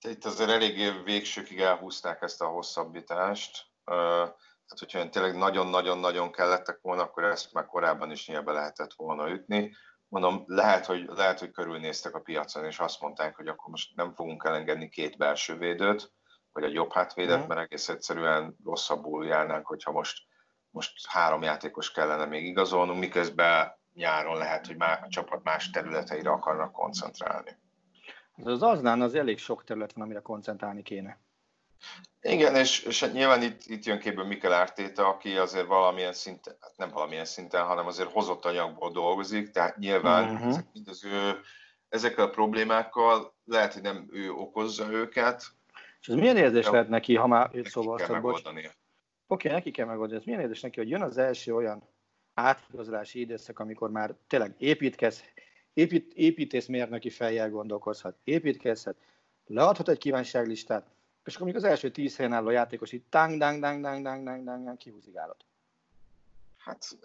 [0.00, 3.66] itt azért eléggé végsőkig elhúzták ezt a hosszabbítást.
[3.86, 4.28] Uh,
[4.68, 9.74] tehát, hogyha tényleg nagyon-nagyon-nagyon kellettek volna, akkor ezt már korábban is nyilván lehetett volna ütni.
[10.08, 14.14] Mondom, lehet hogy, lehet, hogy körülnéztek a piacon, és azt mondták, hogy akkor most nem
[14.14, 16.12] fogunk elengedni két belső védőt,
[16.52, 17.48] vagy egy jobb hátvédet, mm.
[17.48, 20.22] mert egész egyszerűen rosszabbul járnánk, hogyha most,
[20.70, 26.30] most három játékos kellene még igazolnunk, miközben nyáron lehet, hogy már a csapat más területeire
[26.30, 27.58] akarnak koncentrálni.
[28.36, 31.18] De az aznán az elég sok terület van, amire koncentrálni kéne.
[32.20, 36.76] Igen, és, és nyilván itt, itt jön képből Mikel Ártéta, aki azért valamilyen szinten, hát
[36.76, 40.48] nem valamilyen szinten, hanem azért hozott anyagból dolgozik, tehát nyilván uh-huh.
[40.48, 41.40] ezek mind az ő,
[41.88, 45.42] ezekkel a problémákkal lehet, hogy nem ő okozza őket.
[46.00, 48.46] És ez milyen érzés lehet neki, ha már őt szóval azt,
[49.28, 50.18] Oké, okay, neki kell megoldani.
[50.18, 51.88] Ez milyen érzés neki, hogy jön az első olyan
[52.34, 55.22] átigazolási időszak, amikor már tényleg építkez,
[55.72, 58.96] épít, építészmérnöki fejjel gondolkozhat, építkezhet,
[59.46, 60.86] leadhat egy kívánságlistát,
[61.26, 64.24] és akkor még az első tíz helyen álló játékos itt tang, dang, dang, dang, dang,
[64.24, 65.44] dang, dang, dang kihúzik állat.
[66.58, 66.98] Hát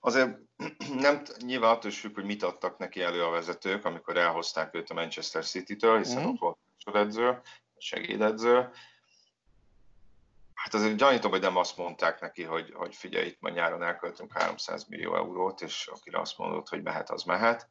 [0.00, 0.38] azért
[1.04, 4.90] nem, nyilván attól is függ, hogy mit adtak neki elő a vezetők, amikor elhozták őt
[4.90, 6.26] a Manchester City-től, hiszen mm.
[6.26, 7.42] ott volt a
[7.78, 8.70] segédedző.
[10.54, 14.38] Hát azért gyanítom, hogy nem azt mondták neki, hogy, hogy figyelj, itt ma nyáron elköltünk
[14.38, 17.68] 300 millió eurót, és akire azt mondott, hogy mehet, az mehet.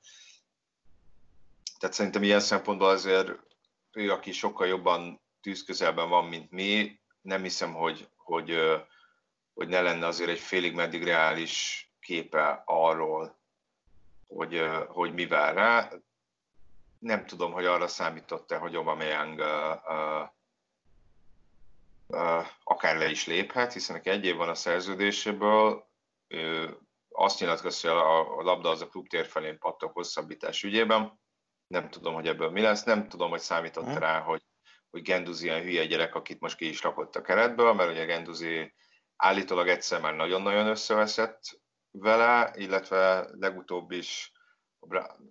[1.80, 3.47] Tehát szerintem ilyen szempontból azért
[3.98, 8.58] ő, aki sokkal jobban tűzközelben van, mint mi, nem hiszem, hogy, hogy,
[9.54, 13.40] hogy ne lenne azért egy félig meddig reális képe arról,
[14.28, 15.92] hogy, hogy mi vár rá.
[17.00, 19.46] Nem tudom, hogy arra számított-e, hogy Aubameyang uh,
[19.88, 20.30] uh,
[22.08, 25.88] uh, akár le is léphet, hiszen neki egy év van a szerződéséből,
[26.28, 26.78] ő
[27.10, 31.20] azt nyilatkozta, hogy a, labda az a klub tér felén pattog hosszabbítás ügyében,
[31.68, 33.98] nem tudom, hogy ebből mi lesz, nem tudom, hogy számított hmm.
[33.98, 34.42] rá, hogy,
[34.90, 38.74] hogy Genduzi ilyen hülye gyerek, akit most ki is rakott a keretből, mert ugye Genduzi
[39.16, 41.42] állítólag egyszer már nagyon-nagyon összeveszett
[41.92, 44.32] vele, illetve legutóbb is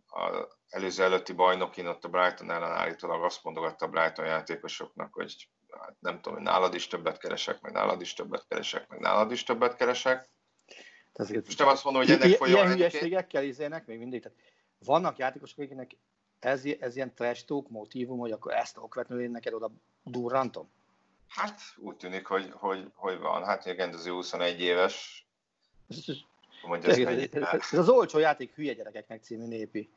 [0.07, 5.49] a előző előtti bajnokin ott a Brighton ellen állítólag azt mondogatta a Brighton játékosoknak, hogy
[5.70, 9.33] hát nem tudom, hogy nálad is többet keresek, meg nálad is többet keresek, meg nálad
[9.33, 10.31] is többet keresek.
[11.18, 12.64] Most nem azt mondom, hogy ennek folyamán...
[12.64, 14.22] Ilyen hülyeségekkel izének még mindig.
[14.22, 14.38] Tehát
[14.79, 15.96] vannak játékosok, akiknek
[16.46, 19.70] ez, ez ilyen trash talk motivum, hogy akkor ezt okvetlenül én neked oda
[20.02, 20.70] durrantom?
[21.28, 23.44] Hát úgy tűnik, hogy, hogy, hogy van.
[23.44, 25.26] Hát ugye Gendozzi 21 éves.
[26.66, 29.90] Mondja, ez, ez, ez, az olcsó játék hülye gyerekeknek című népi.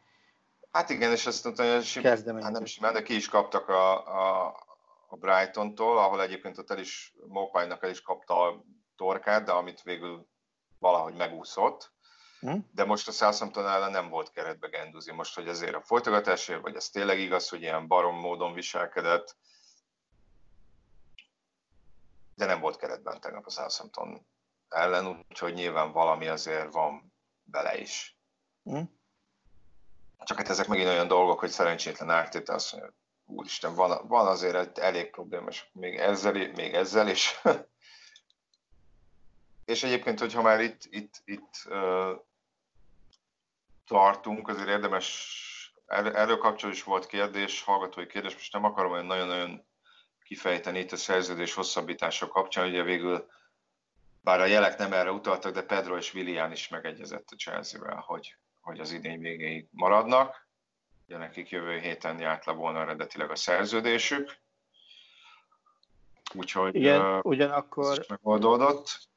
[0.72, 4.08] Hát igen, és ezt mondta, hogy simán, hát nem simán, de ki is kaptak a,
[4.08, 4.56] a,
[5.08, 8.64] a Brighton-tól, ahol egyébként ott el is, Mopájnak el is kapta a
[8.96, 10.28] torkát, de amit végül
[10.80, 11.92] valahogy megúszott.
[12.40, 12.58] Hm?
[12.72, 15.12] De most a Southampton ellen nem volt keretbe Genduzi.
[15.12, 19.36] Most, hogy ezért a folytogatásért, vagy ez tényleg igaz, hogy ilyen barom módon viselkedett,
[22.36, 24.26] de nem volt keretben tegnap a Southampton
[24.70, 28.18] ellen, úgyhogy nyilván valami azért van bele is.
[28.64, 28.82] Hm?
[30.24, 32.94] Csak hát ezek megint olyan dolgok, hogy szerencsétlen Ártéta azt mondja,
[33.26, 37.42] úristen, van, van azért egy elég problémás még ezzel, még ezzel is.
[39.66, 42.28] és egyébként, hogyha már itt, itt, itt uh,
[43.90, 45.38] tartunk, azért érdemes,
[45.86, 49.66] erről, erről kapcsolatban is volt kérdés, hallgatói kérdés, most nem akarom olyan nagyon-nagyon
[50.24, 53.28] kifejteni itt a szerződés hosszabbítása kapcsán, ugye végül
[54.22, 58.36] bár a jelek nem erre utaltak, de Pedro és Willian is megegyezett a Chelsea-vel, hogy,
[58.62, 60.48] hogy az idény végéig maradnak.
[61.08, 64.38] Ugye nekik jövő héten járt le volna eredetileg a szerződésük.
[66.34, 69.10] Úgyhogy Igen, uh, ugyanakkor, megoldódott.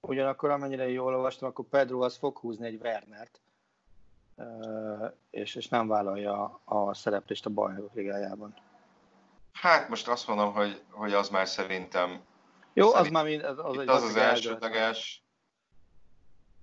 [0.00, 3.41] Ugyanakkor amennyire jól olvastam, akkor Pedro az fog húzni egy Wernert,
[5.30, 8.54] és, és nem vállalja a szereplést a bajnokok ligájában.
[9.52, 12.20] Hát most azt mondom, hogy, hogy az már szerintem...
[12.72, 15.24] Jó, szerint, az már mind, az, az, egy az, az elsődleges,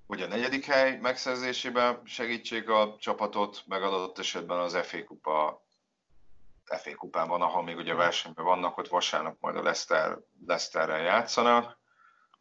[0.07, 5.63] hogy a negyedik hely megszerzésében segítsék a csapatot, meg adott esetben az FA kupa
[6.77, 11.79] FA kupában, ahol még ugye versenyben vannak, ott vasárnap majd a Leicester, Leicesterrel játszanak.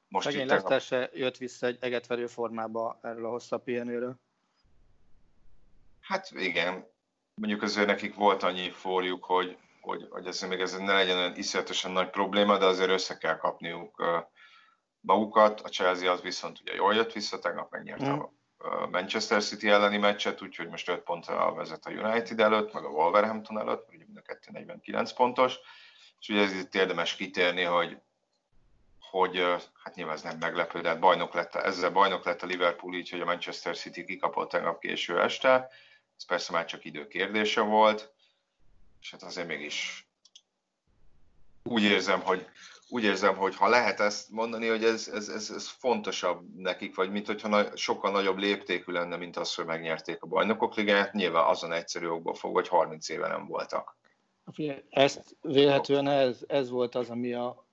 [0.09, 4.17] Most Szegény Leicester se jött vissza egy egetverő formába erről a hosszabb pihenőről.
[6.09, 6.87] Hát igen,
[7.35, 11.37] mondjuk azért nekik volt annyi forjuk, hogy, hogy, hogy ez még ez ne legyen olyan
[11.37, 14.03] iszonyatosan nagy probléma, de azért össze kell kapniuk
[15.01, 15.61] magukat.
[15.61, 18.21] A Chelsea az viszont ugye jól jött vissza, tegnap megnyerte mm.
[18.91, 23.59] Manchester City elleni meccset, úgyhogy most 5 pontra vezet a United előtt, meg a Wolverhampton
[23.59, 25.59] előtt, ugye mind a kettő 49 pontos,
[26.21, 27.99] és ugye ez itt érdemes kitérni, hogy
[29.11, 29.37] hogy
[29.85, 33.11] hát nyilván ez nem meglepő, de hát bajnok lett, ezzel bajnok lett a Liverpool így,
[33.11, 35.69] hogy a Manchester City kikapott tegnap késő este.
[36.19, 38.13] Ez persze már csak idő kérdése volt,
[39.01, 40.09] és hát azért mégis
[41.63, 42.47] úgy érzem, hogy
[42.89, 47.11] úgy érzem, hogy ha lehet ezt mondani, hogy ez, ez, ez, ez fontosabb nekik, vagy
[47.11, 51.45] mint hogyha na, sokkal nagyobb léptékű lenne, mint az, hogy megnyerték a bajnokok ligáját, nyilván
[51.45, 53.97] azon egyszerű okból fog, hogy 30 éve nem voltak.
[54.91, 57.67] Ezt véletlenül ez, ez volt az, ami a,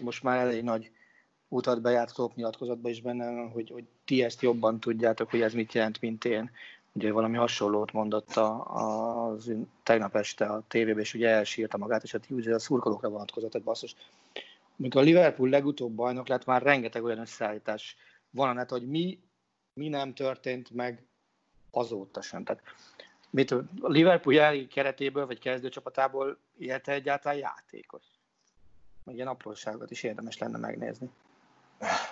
[0.00, 0.90] most már elég nagy
[1.48, 6.00] utat bejárt nyilatkozatban is benne, hogy, hogy ti ezt jobban tudjátok, hogy ez mit jelent,
[6.00, 6.50] mint én.
[6.96, 12.02] Ugye valami hasonlót mondott a, a, az tegnap este a tévében, és ugye elsírta magát,
[12.02, 13.94] és a, a szurkolókra vonatkozott egy basszus.
[14.78, 17.96] Amikor a Liverpool legutóbb bajnok lett, már rengeteg olyan összeállítás
[18.30, 19.18] van net, hogy mi,
[19.74, 21.06] mi nem történt meg
[21.70, 22.44] azóta sem.
[22.44, 22.62] Tehát
[23.30, 28.04] mit, a Liverpool jelenlegi keretéből, vagy kezdőcsapatából élte egyáltalán játékos?
[29.06, 31.10] Ilyen apróságokat is érdemes lenne megnézni.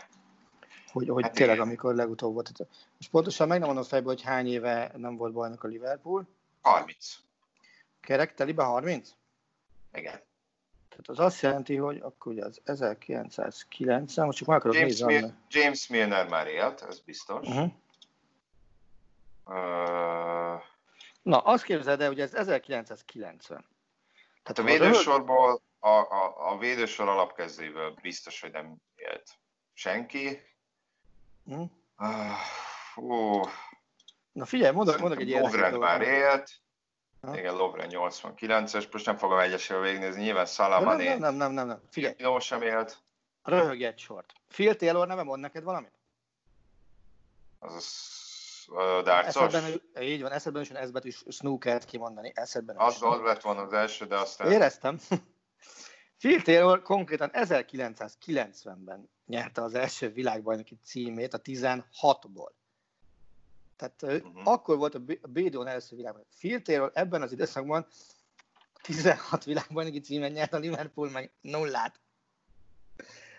[0.95, 2.53] Hogy, hogy hát tényleg, amikor legutóbb volt.
[2.99, 6.27] És pontosan meg nem mondom fejből, hogy hány éve nem volt bajnok a Liverpool.
[6.61, 7.17] 30.
[8.01, 9.11] Kerek telibe 30?
[9.93, 10.21] Igen.
[10.89, 15.15] Tehát az azt jelenti, hogy akkor ugye az 1990, most csak meg akarok James nézni.
[15.15, 17.49] Mil- James Milner már élt, ez biztos.
[17.49, 17.73] Uh-huh.
[19.47, 20.63] Uh...
[21.23, 23.65] Na, azt képzeld el, hogy ez 1990.
[24.43, 29.31] Tehát a védősorból, a, a, a védősor alapkezdőből biztos, hogy nem élt
[29.73, 30.41] senki.
[31.47, 31.69] Uh,
[32.97, 33.49] uh,
[34.33, 36.51] Na figyelj, mondok, mondok egy érdekes Lovren már élt.
[37.21, 37.39] Ha?
[37.39, 41.09] Igen, Lovren 89-es, most nem fogom egyesével végignézni, nyilván Salamané.
[41.09, 42.15] Nem, nem, nem, nem, nem, figyelj.
[42.19, 42.99] Jó sem élt.
[43.43, 44.33] Röhög egy sort.
[44.49, 45.93] Phil Taylor neve mond neked valamit?
[47.59, 48.15] Az
[48.67, 49.43] a dárcos?
[49.43, 53.73] Eszedben, így van, eszedben is ez betűs snookert kimondani, eszedben az, Az lett volna az
[53.73, 54.53] első, de aztán...
[54.53, 54.99] Éreztem.
[56.25, 62.51] Phil Taylor konkrétan 1990-ben nyerte az első világbajnoki címét a 16-ból.
[63.77, 64.41] Tehát uh-huh.
[64.45, 66.25] akkor volt a Bédón először világban.
[66.29, 67.87] Filtéről ebben az időszakban
[68.83, 72.01] 16 világbajnoki címet nyert a Liverpool, meg nullát.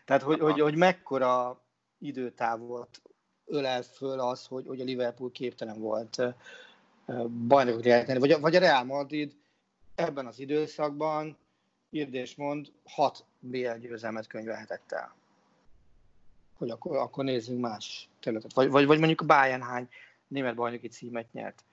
[0.06, 1.62] Tehát, hogy, hogy, hogy mekkora
[2.00, 3.02] időtávot
[3.46, 6.22] ölel föl az, hogy, hogy a Liverpool képtelen volt
[7.48, 9.36] bajnokot jelenteni, vagy, vagy a Real Madrid
[9.96, 11.38] ebben az időszakban,
[11.96, 15.16] írd és mond, hat BL győzelmet könyvelhetett el.
[16.58, 18.54] Hogy akkor, akkor nézzünk más területet.
[18.54, 19.90] Vagy, vagy, vagy mondjuk a Bayern hány
[20.28, 21.64] német bajnoki címet nyert.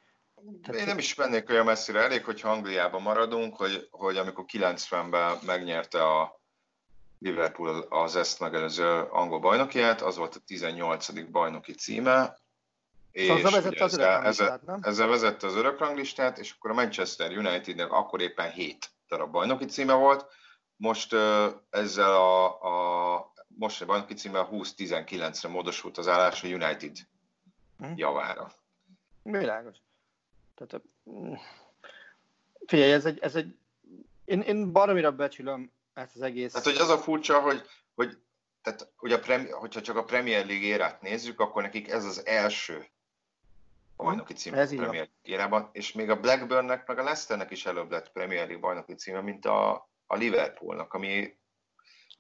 [0.63, 5.39] Tehát, Én nem is mennék olyan messzire, elég, hogyha Angliában maradunk, hogy, hogy amikor 90-ben
[5.47, 6.41] megnyerte a
[7.19, 11.31] Liverpool az ezt megelőző angol bajnokiát, az volt a 18.
[11.31, 12.39] bajnoki címe,
[13.13, 17.93] és szóval vezette az ezzel, ezzel, ezzel vezette az örökranglistát, és akkor a Manchester Unitednek
[17.93, 20.27] akkor éppen 7 darab bajnoki címe volt,
[20.77, 21.13] most
[21.71, 26.97] ezzel a, a most a bajnoki címe 20-19-re módosult az állás a United
[27.79, 27.93] hm?
[27.97, 28.53] javára.
[29.23, 29.77] Világos.
[30.55, 30.85] Tehát,
[32.67, 33.57] figyelj, ez egy, ez egy
[34.25, 36.53] én, én baromira becsülöm ezt az egész.
[36.53, 37.63] Tehát, hogy az a furcsa, hogy,
[37.95, 38.19] hogy
[38.63, 42.27] tehát, ugye a premi, hogyha csak a Premier League érát nézzük, akkor nekik ez az
[42.27, 42.87] első
[44.03, 48.13] bajnoki cím a Premier League és még a Blackburnnek, meg a Leicesternek is előbb lett
[48.13, 49.73] Premier League bajnoki címe, mint a,
[50.07, 51.41] a Liverpoolnak, ami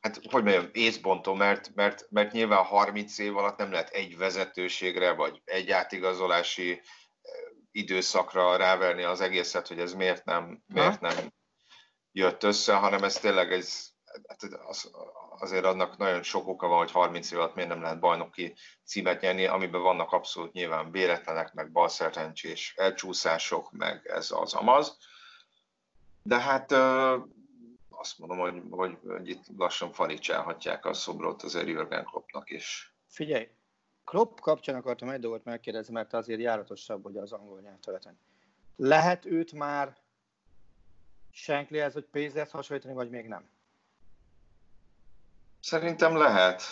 [0.01, 5.13] hát hogy mondjam, észbontó, mert, mert, mert nyilván 30 év alatt nem lehet egy vezetőségre,
[5.13, 6.81] vagy egy átigazolási eh,
[7.71, 11.33] időszakra ráverni az egészet, hogy ez miért nem, miért nem
[12.13, 13.92] jött össze, hanem ez tényleg ez,
[14.67, 14.91] az,
[15.39, 19.21] azért annak nagyon sok oka van, hogy 30 év alatt miért nem lehet bajnoki címet
[19.21, 24.99] nyerni, amiben vannak abszolút nyilván véletlenek, meg balszerencsés elcsúszások, meg ez az amaz.
[26.23, 26.73] De hát
[27.91, 32.95] azt mondom, hogy, hogy, hogy itt lassan faricsálhatják a szobrot az Jürgen Kloppnak is.
[33.09, 33.49] Figyelj,
[34.05, 38.19] Klopp kapcsán akartam egy dolgot megkérdezni, mert azért járatosabb, hogy az angol nyelvterületen.
[38.77, 39.97] Lehet őt már
[41.31, 43.51] Shanklyhez vagy Pézet hasonlítani, vagy még nem?
[45.63, 46.63] Szerintem lehet.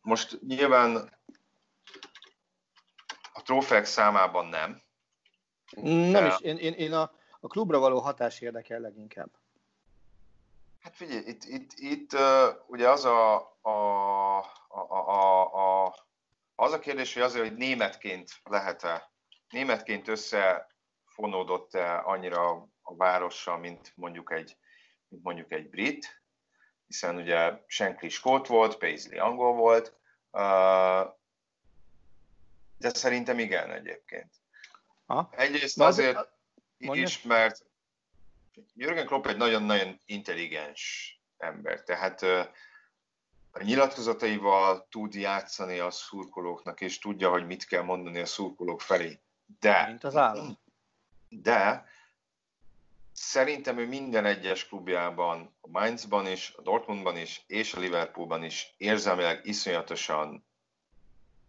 [0.00, 1.18] Most nyilván
[3.32, 4.82] a trófeák számában nem.
[5.82, 9.30] Nem is, én, én, én a, a klubra való hatás érdekel leginkább?
[10.80, 14.38] Hát figyelj, itt, itt, itt uh, ugye az a, a,
[14.68, 15.94] a, a, a,
[16.54, 19.10] az a kérdés, hogy azért, hogy németként lehet-e,
[19.48, 24.56] németként összefonódott-e annyira a várossal, mint mondjuk egy,
[25.08, 26.23] mint mondjuk egy brit,
[26.94, 29.92] hiszen ugye Shankly skót volt, Paisley angol volt,
[32.78, 34.32] De szerintem igen egyébként.
[35.06, 35.28] Ha?
[35.30, 37.66] Egyrészt Na, azért az, is, mert
[38.74, 42.22] Jürgen Klopp egy nagyon-nagyon intelligens ember, tehát
[43.52, 49.20] a nyilatkozataival tud játszani a szurkolóknak, és tudja, hogy mit kell mondani a szurkolók felé.
[49.60, 50.58] De, Mint az állam.
[51.28, 51.88] De
[53.14, 58.74] szerintem ő minden egyes klubjában, a Mainzban is, a Dortmundban is, és a Liverpoolban is
[58.76, 60.46] érzelmileg iszonyatosan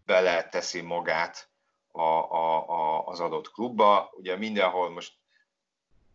[0.06, 1.50] bele teszi magát
[1.92, 4.12] a, a, a, az adott klubba.
[4.14, 5.14] Ugye mindenhol most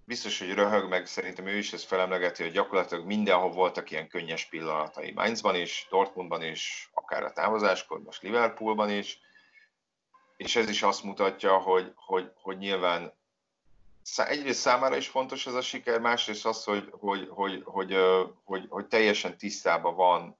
[0.04, 4.44] biztos, hogy röhög, meg szerintem ő is ezt felemlegeti, hogy gyakorlatilag mindenhol voltak ilyen könnyes
[4.44, 5.12] pillanatai.
[5.12, 9.20] Mainzban is, Dortmundban is, akár a távozáskor, most Liverpoolban is,
[10.36, 13.18] és ez is azt mutatja, hogy, hogy, hogy nyilván
[14.16, 17.96] egyrészt számára is fontos ez a siker, másrészt az, hogy, hogy, hogy, hogy,
[18.44, 20.38] hogy, hogy teljesen tisztában van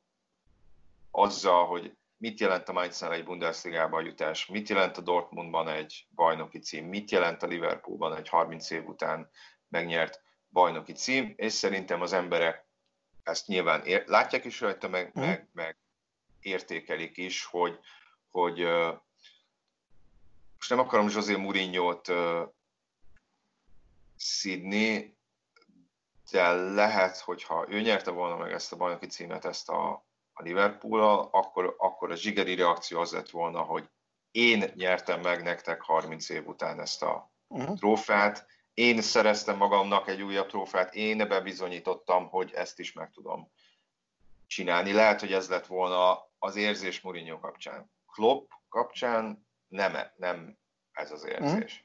[1.10, 6.58] azzal, hogy mit jelent a Mainznál egy Bundesligába jutás, mit jelent a Dortmundban egy bajnoki
[6.58, 9.30] cím, mit jelent a Liverpoolban egy 30 év után
[9.68, 12.68] megnyert bajnoki cím, és szerintem az emberek
[13.22, 15.22] ezt nyilván ér- látják is rajta, meg, mm.
[15.22, 15.76] meg, meg
[16.40, 17.78] értékelik is, hogy,
[18.30, 18.58] hogy
[20.56, 22.12] most nem akarom José Mourinho-t
[24.20, 25.18] szidni,
[26.30, 29.90] de lehet, hogyha ő nyerte volna meg ezt a bajnoki címet, ezt a,
[30.32, 33.88] a liverpool akkor, akkor a zsigeri reakció az lett volna, hogy
[34.30, 37.76] én nyertem meg nektek 30 év után ezt a uh-huh.
[37.76, 43.50] trófát, én szereztem magamnak egy újabb trófát, én bebizonyítottam, hogy ezt is meg tudom
[44.46, 44.92] csinálni.
[44.92, 47.90] Lehet, hogy ez lett volna az érzés Mourinho kapcsán.
[48.12, 50.58] Klopp kapcsán nem, nem
[50.92, 51.84] ez az érzés.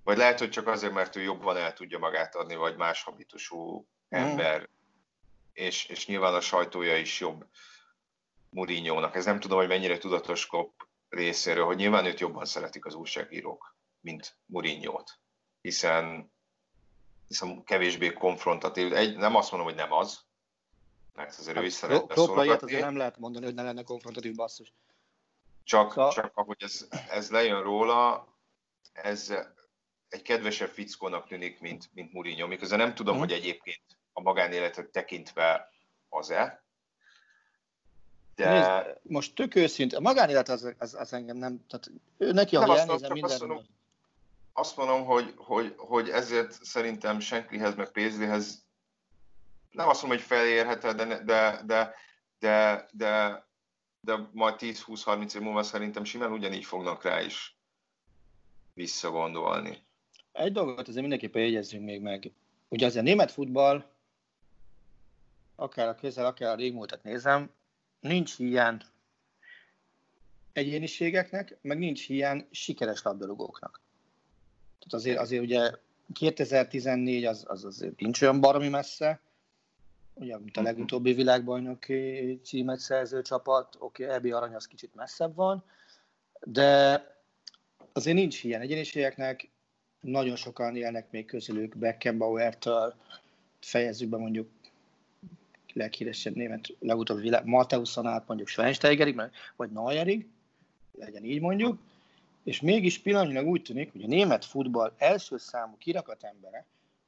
[0.00, 0.04] Mm.
[0.04, 3.76] Vagy lehet, hogy csak azért, mert ő jobban el tudja magát adni, vagy más habitusú
[3.78, 3.84] mm.
[4.08, 4.68] ember,
[5.52, 7.46] és, és nyilván a sajtója is jobb
[8.50, 9.14] Mourinho-nak.
[9.14, 13.76] Ez nem tudom, hogy mennyire tudatos Klopp részéről, hogy nyilván őt jobban szeretik az újságírók,
[14.00, 15.20] mint Mourinho-t
[15.60, 16.32] hiszen,
[17.28, 18.92] hiszen kevésbé konfrontatív.
[18.92, 20.20] Egy, nem azt mondom, hogy nem az,
[21.14, 22.66] mert azért hát, ő is szeretne szólgatni.
[22.66, 24.72] azért nem lehet mondani, hogy ne lenne konfrontatív basszus.
[25.64, 26.12] Csak, szóval...
[26.12, 28.28] csak ahogy ez, ez lejön róla,
[28.92, 29.34] ez
[30.10, 33.22] egy kedvesebb fickónak tűnik, mint, mint Mourinho, miközben nem tudom, hmm.
[33.22, 33.82] hogy egyébként
[34.12, 35.68] a magánéletet tekintve
[36.08, 36.64] az-e.
[38.34, 38.52] De...
[38.52, 42.78] Nézd, most tök őszint, a magánélet az, az, az engem nem, tehát ő neki, ahogy
[42.78, 43.30] elnézem minden...
[43.30, 43.66] Azt mondom,
[44.52, 48.64] azt mondom, hogy, hogy, hogy ezért szerintem Senklihez, meg Pézlihez
[49.70, 51.94] nem azt mondom, hogy felérhet, de, de, de,
[52.38, 53.46] de, de,
[54.00, 57.58] de majd 10-20-30 év múlva szerintem simán ugyanígy fognak rá is
[58.74, 59.88] visszagondolni.
[60.40, 62.32] Egy dolgot azért mindenképpen jegyezzünk még meg.
[62.68, 63.84] Ugye azért a német futball,
[65.54, 67.50] akár a közel, akár a régmúltat nézem,
[68.00, 68.82] nincs ilyen
[70.52, 73.80] egyéniségeknek, meg nincs ilyen sikeres labdarúgóknak.
[74.78, 75.70] Tehát azért, azért ugye
[76.12, 79.20] 2014 az, az azért nincs olyan baromi messze,
[80.14, 80.68] ugye, mint a mhm.
[80.68, 85.64] legutóbbi világbajnoki címet szerző csapat, oké, okay, Ebi Arany az kicsit messzebb van,
[86.40, 87.04] de
[87.92, 89.50] azért nincs ilyen egyéniségeknek,
[90.00, 92.94] nagyon sokan élnek még közülük Beckenbauer-től,
[93.60, 94.48] fejezzük be mondjuk
[95.72, 99.20] leghíresebb német legutóbbi világ, Mateuszon át mondjuk Schweinsteigerig,
[99.56, 100.28] vagy Neuerig,
[100.92, 101.78] legyen így mondjuk,
[102.44, 106.66] és mégis pillanatnyilag úgy tűnik, hogy a német futball első számú kirakat embere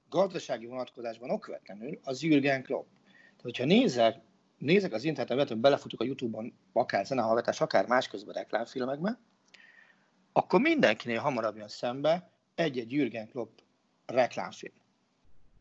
[0.09, 2.87] gazdasági vonatkozásban okvetlenül az Jürgen Klopp.
[3.05, 4.21] Tehát, hogyha nézek,
[4.59, 9.19] nézek az interneten, hogy belefutok a Youtube-on, akár zenehallgatás, akár másközben reklámfilmekbe,
[10.33, 13.59] akkor mindenkinél hamarabb jön szembe egy-egy Jürgen Klopp
[14.07, 14.75] reklámfilm.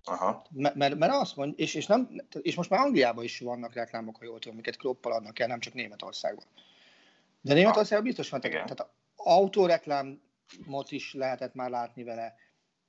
[0.04, 0.46] Aha.
[0.52, 4.18] Mert, mert, mert azt mondja, és, és, nem, és most már Angliában is vannak reklámok,
[4.18, 6.46] ha jól tudom, amiket Kloppal adnak el, nem csak Németországban.
[7.42, 8.42] De Németországban biztos van.
[8.42, 12.36] Tehát autóreklámot is lehetett már látni vele,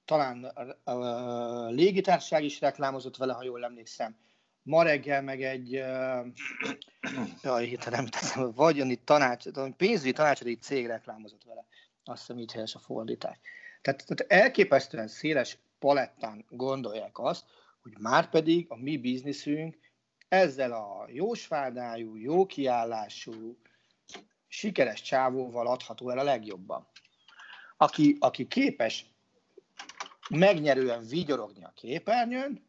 [0.05, 4.17] talán a, a légitársaság is reklámozott vele, ha jól emlékszem.
[4.63, 6.27] Ma reggel meg egy, uh,
[7.43, 9.45] jaj, hirtelen nem teszem, vagyoni tanács,
[9.77, 11.67] pénzügyi tanácsadói cég reklámozott vele.
[12.05, 13.39] Azt hiszem így helyes a fordítás.
[13.83, 17.45] Tehát, tehát elképesztően széles palettán gondolják azt,
[17.83, 19.79] hogy már pedig a mi bizniszünk
[20.29, 23.57] ezzel a jósvádájú, jó kiállású,
[24.49, 26.89] sikeres csávóval adható el a legjobban.
[27.77, 29.07] Aki, aki képes
[30.31, 32.67] megnyerően vigyorogni a képernyőn,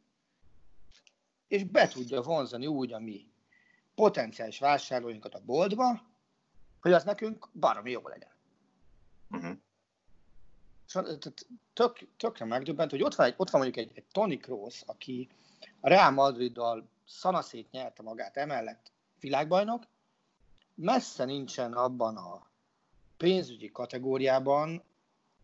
[1.47, 3.31] és be tudja vonzani úgy a mi
[3.95, 6.01] potenciális vásárlóinkat a boltba,
[6.79, 8.31] hogy az nekünk baromi jó legyen.
[9.29, 9.57] Uh-huh.
[11.73, 15.29] Tök, tökre megdöbbent, hogy ott van, egy, ott van mondjuk egy, egy Tony Kroos, aki
[15.79, 19.83] a Real Madriddal szanaszét nyerte magát emellett világbajnok,
[20.75, 22.47] messze nincsen abban a
[23.17, 24.83] pénzügyi kategóriában,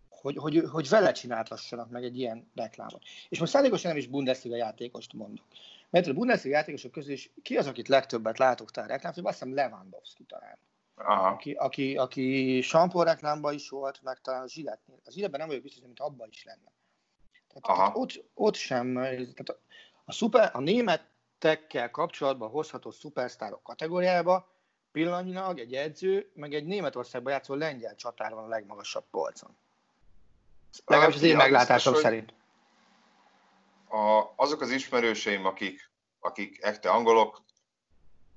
[0.10, 3.04] hogy, hogy, hogy vele csináltassanak meg egy ilyen reklámot.
[3.30, 5.46] És most szándékosan nem is Bundesliga játékost mondok.
[5.90, 9.34] Mert a Bundesliga játékosok közül is ki az, akit legtöbbet látok talán reklámfilmben?
[9.34, 10.58] Azt hiszem Lewandowski talán.
[11.04, 11.28] Aha.
[11.28, 15.00] Aki, aki, aki sampó reklámban is volt, meg talán a Zsiletnél.
[15.06, 16.72] Az Zsiletben nem vagyok biztos, mint abban is lenne.
[17.48, 18.00] Tehát, Aha.
[18.00, 19.60] ott, ott sem, tehát a,
[20.06, 24.48] a, szuper, a németekkel kapcsolatban hozható szupersztárok kategóriába
[24.92, 29.58] pillanatnyilag egy edző, meg egy Németországban játszó lengyel csatár van a legmagasabb polcon.
[30.86, 32.34] Legalábbis az én meglátásom biztos, szerint.
[33.90, 35.90] A, azok az ismerőseim, akik,
[36.20, 37.42] akik ekte angolok,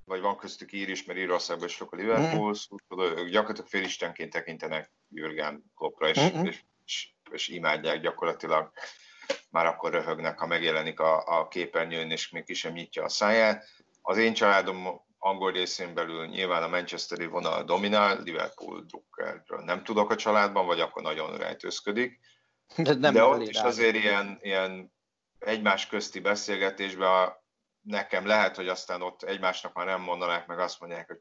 [0.05, 2.76] vagy van köztük ír is, mert Írországban is sok a Liverpool, mm.
[2.88, 6.44] szóval ők gyakorlatilag félistenként tekintenek Jürgen Kloppra, és, mm-hmm.
[6.44, 8.72] és, és, és imádják gyakorlatilag.
[9.50, 13.66] Már akkor röhögnek, ha megjelenik a, a képernyőn, és még ki sem nyitja a száját.
[14.03, 20.11] Az én családom angol részén belül nyilván a Manchesteri vonal dominál, Liverpool drukkerről nem tudok
[20.11, 22.20] a családban, vagy akkor nagyon rejtőzködik.
[22.76, 24.92] De, nem De ott is azért ilyen, ilyen
[25.38, 27.09] egymás közti beszélgetésben
[27.83, 31.20] nekem lehet, hogy aztán ott egymásnak már nem mondanák, meg azt mondják, hogy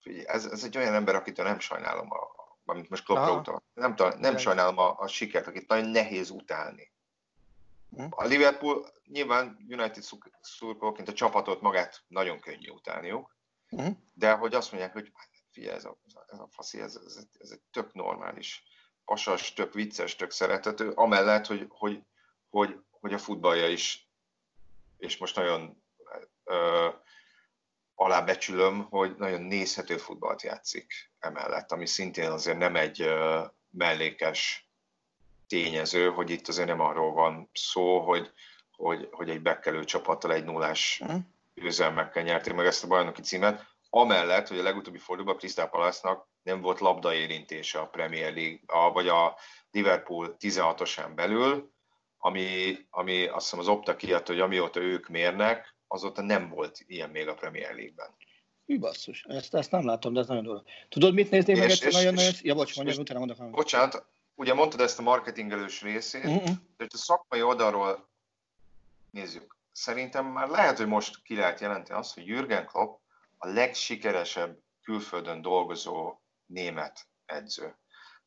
[0.00, 2.18] figyelj, ez, ez egy olyan ember, akitől nem sajnálom, a,
[2.64, 3.62] amit most Kloppra utal.
[3.74, 6.92] Nem, nem sajnálom a, a sikert, akit nagyon nehéz utálni.
[7.96, 8.06] Hm?
[8.10, 10.02] A Liverpool nyilván United
[10.40, 13.36] szurkolóként a csapatot magát nagyon könnyű utálniuk,
[13.68, 13.90] hm?
[14.14, 15.12] de hogy azt mondják, hogy
[15.50, 18.64] figyelj, ez a, ez a faszi, ez, ez, ez egy tök normális,
[19.04, 22.02] pasas, tök vicces, tök szeretető, amellett, hogy, hogy,
[22.48, 24.09] hogy, hogy a futballja is,
[25.00, 25.82] és most nagyon
[26.44, 26.88] ö,
[27.94, 34.70] alábecsülöm, hogy nagyon nézhető futballt játszik emellett, ami szintén azért nem egy ö, mellékes
[35.46, 38.32] tényező, hogy itt azért nem arról van szó, hogy,
[38.76, 41.20] hogy, hogy egy bekkelő csapattal egy nullás uh-huh.
[41.54, 46.60] győzelmekkel nyerték meg ezt a bajnoki címet, amellett, hogy a legutóbbi fordulóban Crystal Palace-nak nem
[46.60, 49.36] volt labdaérintése a Premier League, a, vagy a
[49.70, 51.72] Liverpool 16-osán belül,
[52.22, 57.10] ami, ami azt hiszem az Opta kiadta, hogy amióta ők mérnek, azóta nem volt ilyen
[57.10, 58.14] még a Premier League-ben.
[58.66, 60.62] Hű basszus, ezt, ezt nem látom, de ez nagyon durva.
[60.88, 62.32] Tudod, mit néznék meg egyszer nagyon nagyon...
[62.42, 63.50] Ja, bocs, mondjam, utána mondok.
[63.50, 66.52] Bocsánat, ugye mondtad ezt a marketingelős részét, mm-hmm.
[66.76, 68.08] de a szakmai oldalról
[69.10, 69.56] nézzük.
[69.72, 73.00] Szerintem már lehet, hogy most ki lehet jelenteni azt, hogy Jürgen Klopp
[73.38, 77.76] a legsikeresebb külföldön dolgozó német edző.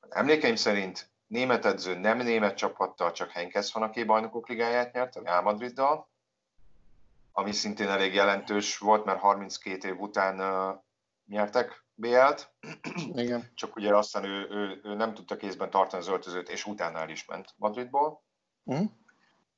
[0.10, 5.22] Emlékeim szerint német edző nem német csapattal, csak Henkes van, aki bajnokok ligáját nyert, a
[5.24, 6.08] Real Madriddal,
[7.32, 10.80] ami szintén elég jelentős volt, mert 32 év után uh,
[11.28, 12.52] nyertek BL-t.
[13.14, 13.52] Igen.
[13.56, 17.10] Csak ugye aztán ő, ő, ő nem tudta kézben tartani az öltözőt, és utána el
[17.10, 18.22] is ment Madridból.
[18.74, 18.84] Mm.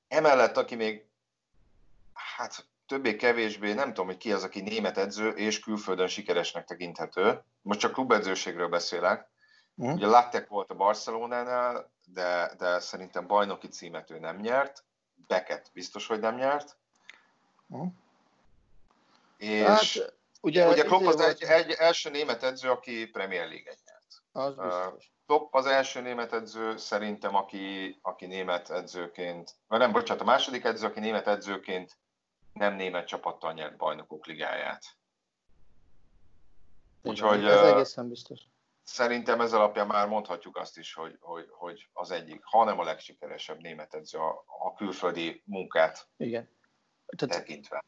[0.07, 1.05] Emellett, aki még,
[2.13, 7.43] hát többé-kevésbé, nem tudom, hogy ki az, aki német edző és külföldön sikeresnek tekinthető.
[7.61, 9.33] Most csak klubedzőségről beszélek.
[9.83, 9.91] Mm.
[9.91, 14.83] Ugye Lattek volt a Barcelonánál, de, de szerintem bajnoki címet ő nem nyert.
[15.27, 16.77] Beket biztos, hogy nem nyert.
[17.75, 17.85] Mm.
[19.37, 20.15] És hát,
[20.45, 24.21] Ugye, ugye Klopp az egy, egy első német edző, aki Premier League-et nyert.
[24.31, 25.11] Az biztos.
[25.25, 30.63] Klopp az első német edző szerintem, aki, aki német edzőként, vagy nem, bocsánat, a második
[30.63, 31.97] edző, aki német edzőként
[32.53, 34.83] nem német csapattal nyert bajnokok ligáját.
[37.01, 38.39] Úgyhogy ez egészen biztos.
[38.85, 42.83] Szerintem ez alapján már mondhatjuk azt is, hogy, hogy, hogy az egyik, ha nem a
[42.83, 46.49] legsikeresebb német edző a, a külföldi munkát Igen.
[47.05, 47.83] Tehát, tekintve.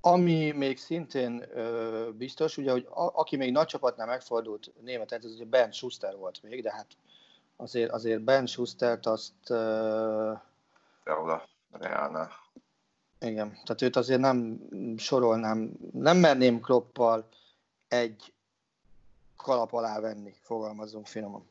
[0.00, 5.24] Ami még szintén ö, biztos, ugye, hogy a, aki még nagy csapatnál megfordult német ez
[5.24, 6.86] ugye Ben Schuster volt még, de hát
[7.56, 9.50] azért, azért Ben Schustert azt...
[9.50, 10.32] Ö,
[11.04, 12.30] de oda, Reálnál.
[13.20, 14.60] Igen, tehát őt azért nem
[14.96, 17.28] sorolnám, nem merném Kloppal
[17.88, 18.32] egy
[19.42, 21.50] kalap alá venni, fogalmazunk finoman.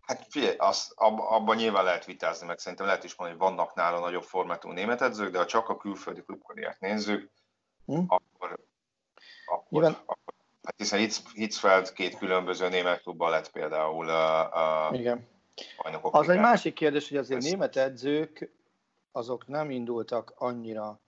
[0.00, 3.74] Hát figyelj, az, ab, abban nyilván lehet vitázni, meg szerintem lehet is mondani, hogy vannak
[3.74, 7.30] nála nagyobb formátum német edzők, de ha csak a külföldi klubkarriert nézzük,
[7.86, 8.00] hm?
[8.06, 8.58] akkor,
[9.46, 9.92] akkor, Nyilván...
[9.92, 15.28] akkor hát hiszen Hitzfeld két különböző német klubban lett például a, a Igen.
[16.00, 17.50] Az egy másik kérdés, hogy azért Ezt...
[17.50, 18.52] német edzők
[19.12, 21.00] azok nem indultak annyira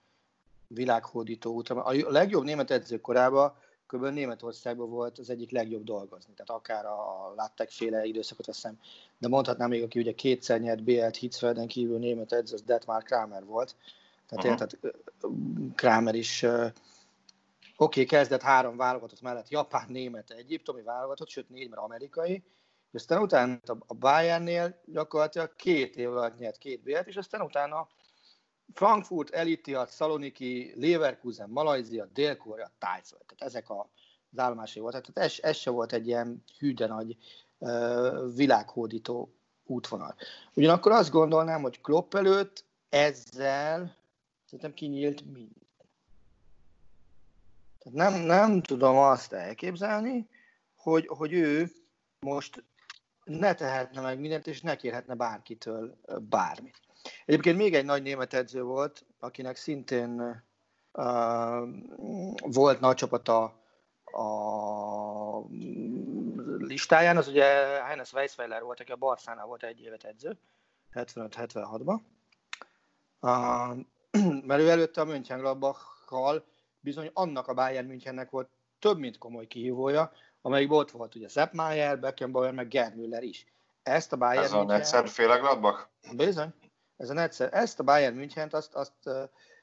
[0.67, 1.83] világhódító útra.
[1.83, 3.55] A legjobb német edzők korában
[3.87, 4.05] kb.
[4.05, 6.33] Németországban volt az egyik legjobb dolgozni.
[6.33, 8.79] Tehát akár a látták féle időszakot veszem,
[9.17, 13.45] de mondhatnám még, aki ugye kétszer nyert BL-t Hitzfelden kívül német edző, az Detmar Kramer
[13.45, 13.75] volt.
[14.27, 14.51] Tehát uh-huh.
[14.51, 14.93] érted,
[15.75, 16.73] Kramer is oké,
[17.77, 22.43] okay, kezdett három válogatott mellett, japán, német, egyiptomi válogatott, sőt négy, mert amerikai,
[22.91, 27.87] és aztán utána a Bayernnél gyakorlatilag két év alatt nyert két bélet, és aztán utána
[28.73, 33.21] Frankfurt, Elitiat, Szaloniki, Leverkusen, Malajzia, Dél-Korea, Tájföld.
[33.25, 33.89] Tehát ezek a
[34.35, 34.93] az állomásai volt.
[35.01, 37.17] Tehát ez, ez se volt egy ilyen hűde nagy
[38.35, 39.33] világhódító
[39.65, 40.15] útvonal.
[40.53, 43.95] Ugyanakkor azt gondolnám, hogy Klopp előtt ezzel
[44.43, 45.63] szerintem kinyílt minden.
[47.79, 50.29] Tehát nem, nem tudom azt elképzelni,
[50.75, 51.71] hogy, hogy ő
[52.19, 52.63] most
[53.23, 55.97] ne tehetne meg mindent, és ne kérhetne bárkitől
[56.29, 56.81] bármit.
[57.25, 60.43] Egyébként még egy nagy német edző volt, akinek szintén
[60.91, 61.69] uh,
[62.37, 63.43] volt nagy csapata
[64.03, 64.25] a
[66.57, 67.45] listáján, az ugye
[67.83, 70.37] Heinz Weisweiler volt, aki a Barszánál volt egy évet edző,
[70.93, 71.99] 75-76-ban.
[73.19, 73.77] Uh,
[74.47, 76.45] mert ő előtte a Mönchengladbachkal
[76.79, 78.49] bizony annak a Bayern Münchennek volt
[78.79, 83.45] több, mint komoly kihívója, amelyik ott volt ugye Sepp Mayer, Beckenbauer, meg Gerd Müller is.
[83.83, 85.05] Ezt a Bayern Ez a München...
[85.05, 85.87] féle Gladbach?
[86.15, 86.53] Bizony.
[86.97, 87.49] Ez a Netzer.
[87.53, 89.09] Ezt a Bayern München, azt, azt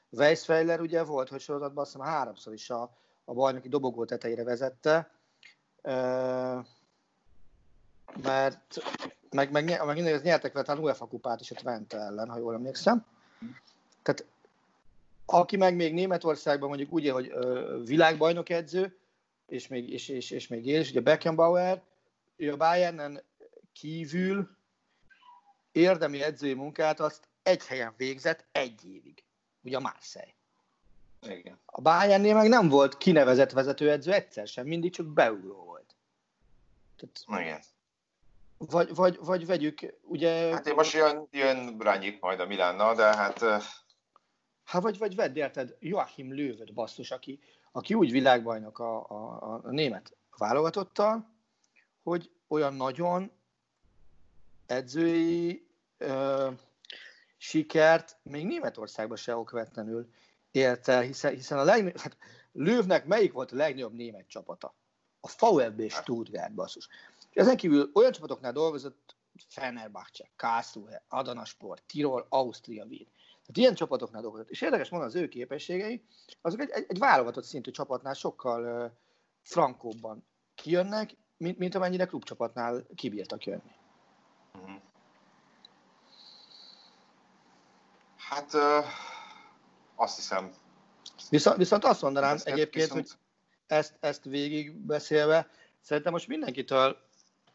[0.09, 5.11] Weisweiler ugye volt, hogy sorozatban azt hiszem háromszor is a, a bajnoki dobogó tetejére vezette,
[8.21, 8.77] mert
[9.29, 12.53] meg, meg, meg, meg nyertek vele a UEFA kupát is a Twente ellen, ha jól
[12.53, 13.05] emlékszem.
[14.01, 14.25] Tehát
[15.25, 17.33] aki meg még Németországban mondjuk úgy, hogy
[17.85, 18.97] világbajnok edző,
[19.47, 21.81] és még, és, és, és még él, és ugye Beckenbauer,
[22.35, 23.21] ő a Bayernen
[23.73, 24.49] kívül
[25.73, 29.23] érdemi edzői munkát azt egy helyen végzett egy évig,
[29.61, 30.33] ugye a Marseille.
[31.21, 31.59] Igen.
[31.65, 35.95] A Bayernnél meg nem volt kinevezett vezetőedző egyszer sem, mindig csak beugró volt.
[36.95, 37.61] Tehát, Igen.
[38.57, 40.51] Vagy, vagy, vagy vegyük, ugye...
[40.51, 43.39] Hát én most jön, jön Rányik majd a Milánnal, de hát...
[44.63, 47.39] Hát vagy, vagy vedd érted Joachim Löwöt basszus, aki,
[47.71, 51.29] aki úgy világbajnok a, a, a német válogatottal,
[52.03, 53.31] hogy olyan nagyon
[54.65, 55.62] edzői
[56.03, 56.49] ö,
[57.37, 60.09] sikert még Németországban se okvetlenül
[60.51, 62.17] élt el, hiszen, hiszen a legnagyobb, hát
[62.53, 64.75] Lővnek melyik volt a legnagyobb német csapata?
[65.19, 66.87] A VfB Stuttgart basszus.
[67.29, 69.15] És ezen kívül olyan csapatoknál dolgozott
[69.47, 73.07] Fenerbahce, Karlsruhe, Adana Sport, Tirol, Ausztria, Wien.
[73.31, 74.49] Tehát ilyen csapatoknál dolgozott.
[74.49, 76.03] És érdekes mondani, az ő képességei,
[76.41, 78.91] azok egy, egy, egy válogatott szintű csapatnál sokkal uh,
[79.41, 80.25] frankóbban
[80.55, 83.71] kijönnek, mint, mint amennyire klubcsapatnál kibírtak jönni.
[88.33, 88.85] Hát uh,
[89.95, 90.53] azt hiszem.
[91.29, 93.07] Viszont, viszont azt mondanám ezt egyébként, viszont...
[93.07, 93.17] hogy
[93.77, 95.49] ezt, ezt végig beszélve,
[95.81, 96.97] szerintem most mindenkitől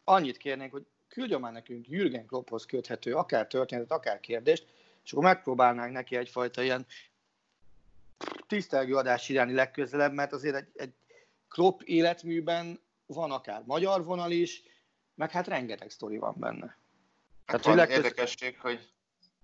[0.03, 4.65] annyit kérnénk, hogy küldjön már nekünk Jürgen Klopphoz köthető akár történetet, akár kérdést,
[5.03, 6.85] és akkor megpróbálnánk neki egyfajta ilyen
[8.47, 10.93] tisztelgő adás irányi legközelebb, mert azért egy, egy
[11.47, 14.63] Klopp életműben van akár magyar vonal is,
[15.15, 16.65] meg hát rengeteg sztori van benne.
[16.65, 16.77] Hát
[17.45, 17.95] Tehát, van legköz...
[17.95, 18.91] érdekesség, hogy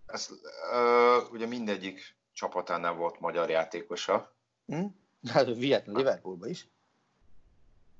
[0.06, 0.30] ez,
[0.72, 4.36] ö, ugye mindegyik csapatánál volt magyar játékosa.
[4.66, 4.86] Hm?
[5.28, 6.68] Hát Vietnam, Liverpoolban is.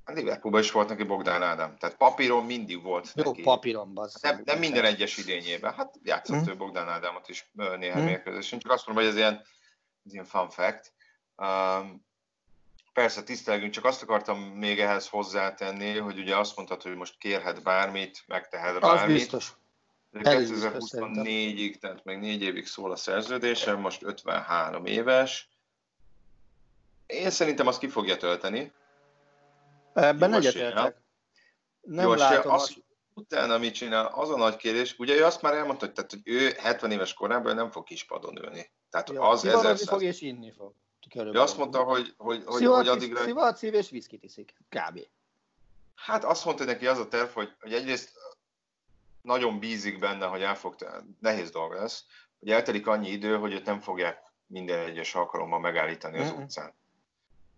[0.04, 1.78] A Liverpoolban is volt neki Bogdán Ádám.
[1.78, 3.42] Tehát papíron mindig volt Jó, neki.
[3.42, 4.24] papíron, bazd.
[4.24, 5.74] Nem, nem minden egyes idényében.
[5.74, 6.50] Hát játszott mm.
[6.50, 8.06] ő Bogdán Ádámot is néhány mm.
[8.06, 8.60] mérkőzésen.
[8.60, 9.42] Csak azt mondom, hogy ez ilyen,
[10.06, 10.94] ez ilyen fun fact.
[11.38, 12.06] Um,
[12.94, 17.64] persze tisztelgünk, csak azt akartam még ehhez hozzátenni, hogy ugye azt mondtad, hogy most kérhet
[17.64, 19.02] bármit, megtehet bármit.
[19.02, 19.54] Az biztos.
[20.24, 25.50] 2024-ig, tehát még négy évig szól a szerződése, most 53 éves.
[27.06, 28.74] Én szerintem azt ki fogja tölteni,
[29.96, 31.02] Ebben egyetértek.
[31.82, 32.84] Nem Jó, látom azt, azt...
[33.14, 36.22] Utána mit csinál, az a nagy kérdés, ugye ő azt már elmondta, hogy, tehát, hogy
[36.24, 38.70] ő 70 éves korában nem fog kispadon ülni.
[38.90, 40.74] Tehát Jó, az ezer fog és inni fog.
[41.16, 43.24] Ő azt mondta, hogy, hogy, hogy, Szivat, hogy addigra...
[43.24, 44.54] Szivat, szív és viszkit iszik.
[44.70, 45.00] Kb.
[45.96, 48.12] Hát azt mondta neki az a terv, hogy, hogy egyrészt
[49.26, 50.76] nagyon bízik benne, hogy el fog,
[51.20, 52.06] nehéz dolga lesz,
[52.40, 56.74] hogy eltelik annyi idő, hogy őt nem fogják minden egyes alkalommal megállítani az utcán.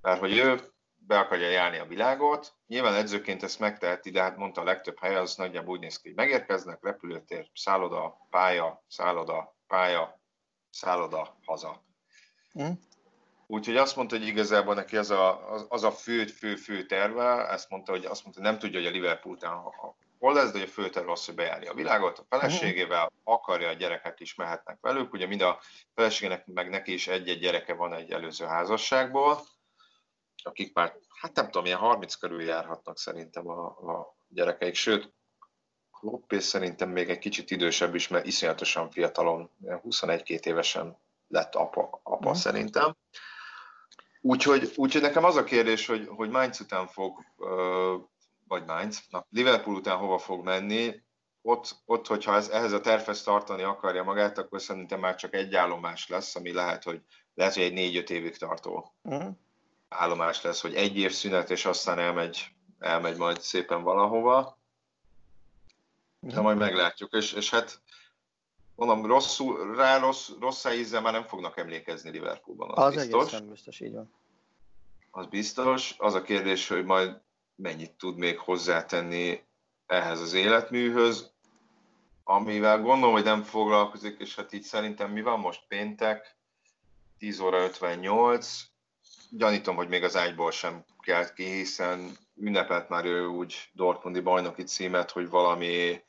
[0.01, 0.71] Mert hogy ő
[1.07, 2.53] be akarja járni a világot.
[2.67, 6.07] Nyilván edzőként ezt megteheti, de hát mondta a legtöbb hely, az nagyjából úgy néz ki,
[6.07, 10.19] hogy megérkeznek, repülőtér, szálloda, pálya, szálloda, pálya,
[10.69, 11.83] szálloda, haza.
[12.61, 12.71] Mm.
[13.47, 17.47] Úgyhogy azt mondta, hogy igazából neki az a, az, az a fő, fő, fő terve,
[17.49, 19.63] ezt mondta, hogy azt mondta, hogy nem tudja, hogy a Liverpool után
[20.19, 23.73] hol lesz, de a fő terve az, hogy bejárja a világot, a feleségével, akarja, a
[23.73, 25.59] gyerekek is mehetnek velük, ugye mind a
[25.95, 29.39] feleségének, meg neki is egy-egy gyereke van egy előző házasságból,
[30.43, 35.15] akik már, hát nem tudom, ilyen 30 körül járhatnak szerintem a, a gyerekeik, sőt,
[35.99, 40.97] Klopp és szerintem még egy kicsit idősebb is, mert iszonyatosan fiatalon, 21-2 évesen
[41.27, 42.33] lett apa, apa mm.
[42.33, 42.95] szerintem.
[44.21, 47.23] Úgyhogy, úgyhogy nekem az a kérdés, hogy, hogy Mainz után fog,
[48.47, 51.05] vagy Mainz, na, Liverpool után hova fog menni,
[51.41, 55.55] ott, ott hogyha ez, ehhez a tervhez tartani akarja magát, akkor szerintem már csak egy
[55.55, 57.01] állomás lesz, ami lehet, hogy
[57.35, 58.93] lehet, hogy egy négy-öt évig tartó.
[59.09, 59.27] Mm.
[59.89, 64.57] állomás lesz, hogy egy év szünet, és aztán elmegy, elmegy majd szépen valahova.
[66.19, 67.81] De majd meglátjuk, és, és hát
[68.75, 73.21] mondom, rosszul, rá rossz, rossz ízzel már nem fognak emlékezni Liverpoolban, az, Az biztos.
[73.21, 74.13] egészen biztos, így van.
[75.11, 75.95] Az biztos.
[75.97, 77.21] Az a kérdés, hogy majd
[77.57, 79.43] mennyit tud még hozzátenni
[79.85, 81.31] ehhez az életműhöz,
[82.23, 86.35] amivel gondolom, hogy nem foglalkozik, és hát így szerintem mi van most péntek,
[87.17, 88.61] 10 óra 58,
[89.29, 94.63] gyanítom, hogy még az ágyból sem kelt ki, hiszen ünnepelt már ő úgy Dortmundi bajnoki
[94.63, 96.01] címet, hogy valami,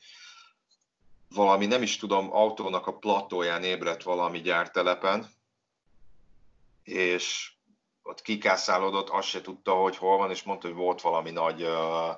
[1.29, 5.27] valami nem is tudom, autónak a platóján ébredt valami gyártelepen,
[6.83, 7.51] és
[8.09, 12.09] ott kikászálódott, azt se tudta, hogy hol van, és mondta, hogy volt valami nagy uh,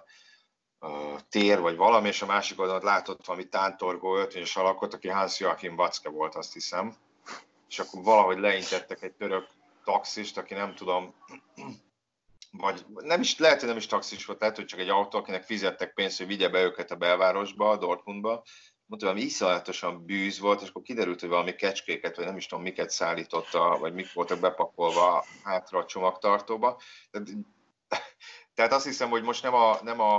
[0.79, 5.39] uh, tér, vagy valami, és a másik oldalon látott valami tántorgó öltönyös alakot, aki Hans
[5.39, 6.95] Joachim Watzke volt, azt hiszem.
[7.69, 9.47] És akkor valahogy leintettek egy török
[9.83, 11.13] taxist, aki nem tudom,
[12.51, 15.43] vagy nem is, lehet, hogy nem is taxis volt, lehet, hogy csak egy autó, akinek
[15.43, 18.43] fizettek pénzt, hogy vigye be őket a belvárosba, Dortmundba,
[18.91, 22.63] mondta, valami iszonyatosan bűz volt, és akkor kiderült, hogy valami kecskéket, vagy nem is tudom,
[22.63, 26.81] miket szállította, vagy mik voltak bepakolva hátra a csomagtartóba.
[27.11, 27.27] Tehát,
[28.55, 30.15] tehát azt hiszem, hogy most nem, a, nem a,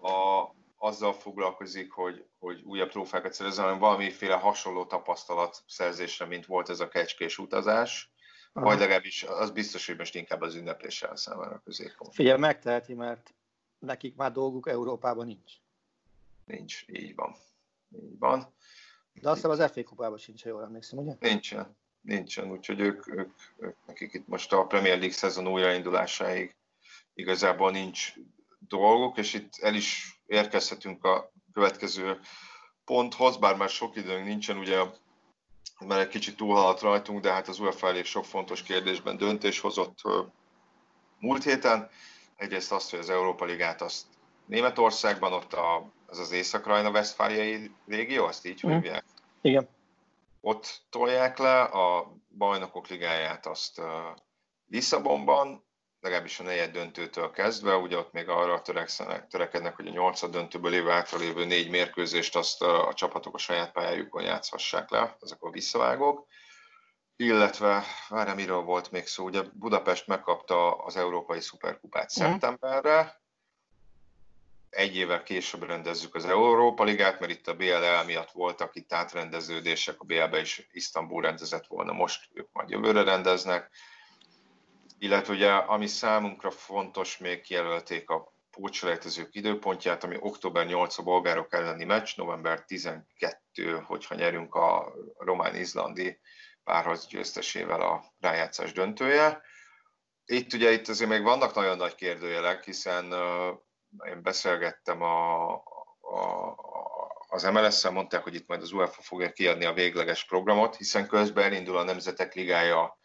[0.00, 6.68] a, azzal foglalkozik, hogy, hogy újabb trófákat szerezzen, hanem valamiféle hasonló tapasztalat szerzésre, mint volt
[6.68, 8.10] ez a kecskés utazás.
[8.52, 8.66] Aha.
[8.66, 12.10] Vagy legalábbis az biztos, hogy most inkább az ünnepléssel számára középon.
[12.10, 13.34] Figyelj, megteheti, mert
[13.78, 15.52] nekik már dolguk Európában nincs.
[16.44, 17.36] Nincs, így van.
[17.94, 18.54] Így van.
[19.12, 21.16] De azt hiszem az FA kupában sincs, ha jól emlékszem, ugye?
[21.20, 26.56] Nincsen, nincsen, úgyhogy ők, ők, ők, nekik itt most a Premier League szezon újraindulásáig
[27.14, 28.14] igazából nincs
[28.68, 32.20] dolgok, és itt el is érkezhetünk a következő
[32.84, 34.84] ponthoz, bár már sok időnk nincsen, ugye
[35.86, 39.98] mert egy kicsit túlhaladt rajtunk, de hát az UEFA elég sok fontos kérdésben döntés hozott
[41.18, 41.90] múlt héten.
[42.36, 44.06] Egyrészt azt, hogy az Európa Ligát azt
[44.46, 48.72] Németországban, ott a, az az észak-rajna Westfáliai régió, azt így Mhm.
[48.72, 49.04] hívják?
[49.40, 49.68] Igen.
[50.40, 53.86] Ott tolják le, a bajnokok ligáját azt uh,
[54.68, 55.64] Lisszabonban,
[56.00, 60.70] legalábbis a negyed döntőtől kezdve, ugye ott még arra törekszenek, törekednek, hogy a nyolcad döntőből
[60.70, 65.50] lévő hátralévő négy mérkőzést azt a, a csapatok a saját pályájukon játszhassák le, ezek a
[65.50, 66.26] visszavágók.
[67.16, 73.21] Illetve, várjál, miről volt még szó, ugye Budapest megkapta az Európai Szuperkupát szeptemberre,
[74.72, 80.00] egy évvel később rendezzük az Európa Ligát, mert itt a BLL miatt voltak itt átrendeződések,
[80.00, 83.70] a BL-be is Isztambul rendezett volna, most ők majd jövőre rendeznek.
[84.98, 91.52] Illetve ugye, ami számunkra fontos, még kijelölték a pótselejtezők időpontját, ami október 8 a bolgárok
[91.52, 96.20] elleni meccs, november 12, hogyha nyerünk a román-izlandi
[96.64, 99.42] párharc győztesével a rájátszás döntője.
[100.24, 103.14] Itt ugye itt azért még vannak nagyon nagy kérdőjelek, hiszen
[104.04, 106.56] én beszélgettem a, a,
[107.28, 111.44] az MLS-szel, mondták, hogy itt majd az UEFA fogja kiadni a végleges programot, hiszen közben
[111.44, 112.98] elindul a Nemzetek Ligája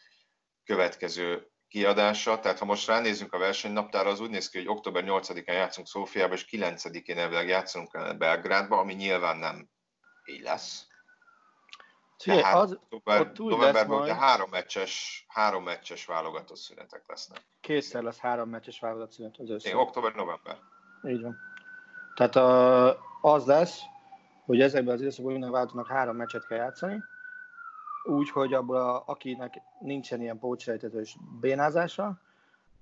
[0.64, 5.54] következő kiadása, tehát ha most ránézzünk a versenynaptára, az úgy néz ki, hogy október 8-án
[5.54, 9.70] játszunk Szófiába, és 9-én elvileg játszunk kellene Belgrádba, ami nyilván nem
[10.26, 10.88] így lesz.
[12.18, 16.58] Figyelj, Tehát az, október, ott úgy lesz novemberben majd- ugye három meccses, három meccses válogatott
[16.58, 17.48] szünetek lesznek.
[17.60, 19.78] kétszer lesz három meccses válogat szünet az össze.
[19.78, 20.60] Október-november.
[21.04, 21.38] Így van.
[22.16, 22.36] Tehát
[23.22, 23.82] az lesz,
[24.46, 27.04] hogy ezekben az időszakban minden váltónak három meccset kell játszani,
[28.04, 32.18] úgy, hogy abból, a, akinek nincsen ilyen pótselejtezős bénázása,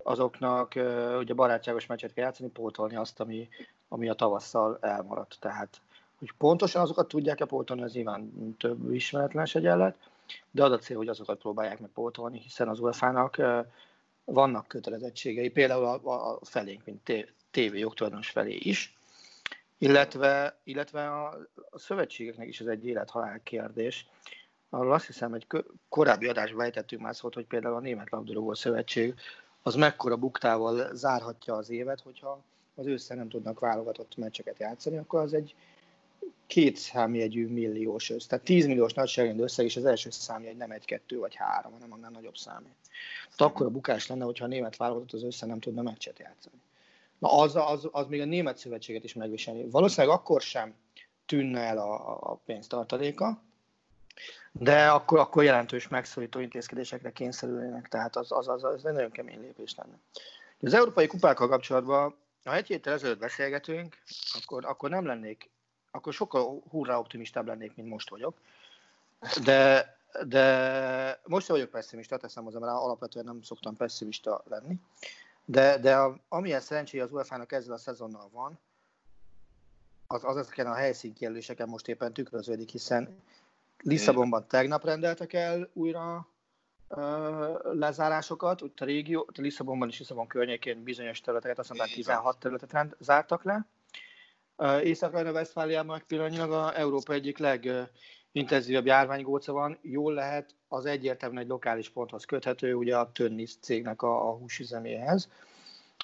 [0.04, 3.50] azoknak uh, ugye barátságos meccset kell játszani, pótolni azt, ami,
[3.88, 5.38] ami a tavasszal elmaradt.
[5.40, 5.82] Tehát,
[6.20, 9.98] hogy pontosan azokat tudják-e pótolni, az nyilván több ismeretlenes egyenlet,
[10.52, 13.42] de az a cél, hogy azokat próbálják meg pótolni, hiszen az UEFA-nak
[14.26, 17.04] vannak kötelezettségei, például a, a felénk, mint
[17.56, 18.98] TV jogtulajdonos felé is,
[19.78, 21.38] illetve, illetve a,
[21.70, 24.08] a szövetségeknek is ez egy élet-halál kérdés.
[24.70, 25.48] Arról azt hiszem, egy
[25.90, 29.14] korábbi adásban vejtettünk már szót, hogy például a Német Labdarúgó Szövetség
[29.62, 32.44] az mekkora buktával zárhatja az évet, hogyha
[32.76, 35.56] az ősszel nem tudnak válogatott meccseket játszani, akkor az egy
[36.48, 38.26] két számjegyű milliós össz.
[38.26, 41.94] Tehát 10 milliós nagyságrendű összeg, és az első számjegy nem egy, kettő vagy három, hanem
[41.94, 42.76] annál nagyobb számjegy.
[43.36, 46.62] Tehát akkor a bukás lenne, hogyha a német válogatott az össze nem tudna meccset játszani.
[47.20, 49.70] Na az, az, az még a német szövetséget is megviselni.
[49.70, 50.76] Valószínűleg akkor sem
[51.26, 53.42] tűnne el a, a pénztartaléka,
[54.52, 59.42] de akkor, akkor jelentős megszorító intézkedésekre kényszerülnének, tehát az, az, az, az egy nagyon kemény
[59.42, 59.98] lépés lenne.
[60.62, 63.98] Az európai kupákkal kapcsolatban, ha egy héttel ezelőtt beszélgetünk,
[64.42, 65.50] akkor, akkor nem lennék,
[65.92, 68.38] akkor sokkal hurrá optimistább lennék, mint most vagyok.
[69.44, 69.94] De
[70.24, 74.80] de most vagyok pessimista, teszem hozzá, mert alapvetően nem szoktam pessimista lenni.
[75.46, 78.60] De, de a, amilyen szerencséje az UEFA-nak ezzel a szezonnal van,
[80.08, 83.24] az, az ezeken a helyszínkijelöléseken most éppen tükröződik, hiszen
[83.84, 86.28] Lisszabonban tegnap rendeltek el újra
[87.64, 92.72] lezárásokat, ott a régió, a Lisszabonban és Lisszabon környékén bizonyos területeket, azt mondták 16 területet
[92.72, 93.66] rend, zártak le.
[94.82, 97.38] Észak-Rajna-Vesztfáliában pillanatnyilag a Európa egyik
[98.36, 104.02] legintenzívebb járványgóca van, jól lehet, az egyértelműen egy lokális ponthoz köthető, ugye a Tönnis cégnek
[104.02, 105.30] a, a húsüzeméhez,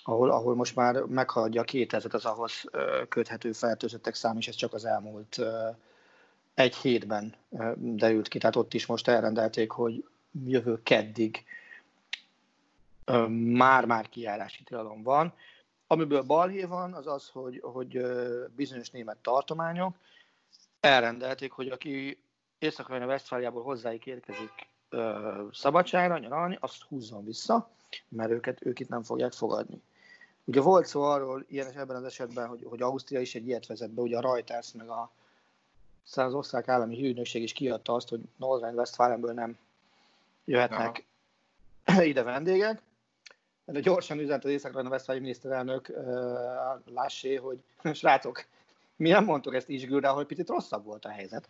[0.04, 2.64] ahol, ahol most már meghaladja a 2000 az ahhoz
[3.10, 5.40] köthető fertőzöttek szám, és ez csak az elmúlt
[6.54, 7.36] egy hétben
[7.76, 10.06] derült ki, tehát ott is most elrendelték, hogy
[10.46, 11.44] jövő keddig
[13.54, 15.34] már-már kijárási tilalom van.
[15.88, 18.06] Amiből balhé van, az az, hogy, hogy
[18.56, 19.96] bizonyos német tartományok
[20.82, 22.22] elrendelték, hogy aki
[22.60, 24.68] észak a Westfáliából hozzájuk érkezik
[25.52, 27.70] szabadságra, nyaralni, azt húzzon vissza,
[28.08, 29.82] mert őket, ők itt nem fogják fogadni.
[30.44, 33.90] Ugye volt szó arról ilyen ebben az esetben, hogy, hogy Ausztria is egy ilyet vezet
[33.90, 35.12] be, ugye a Reuters meg a
[36.16, 39.58] az osztrák állami hűnökség is kiadta azt, hogy Nordrhein-Westfalenből nem
[40.46, 41.06] jöhetnek
[41.86, 42.04] Aha.
[42.04, 42.82] ide vendégek.
[43.66, 47.64] De gyorsan üzent az észak veszfáli miniszterelnök uh, Lássé, hogy
[47.94, 48.46] srácok,
[49.02, 51.50] mi nem mondtuk ezt Isgülre, ahol picit rosszabb volt a helyzet.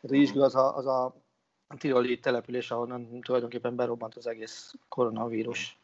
[0.00, 1.14] Tehát Isgül az a, az a
[1.78, 5.78] tiroli település, ahonnan tulajdonképpen berobbant az egész koronavírus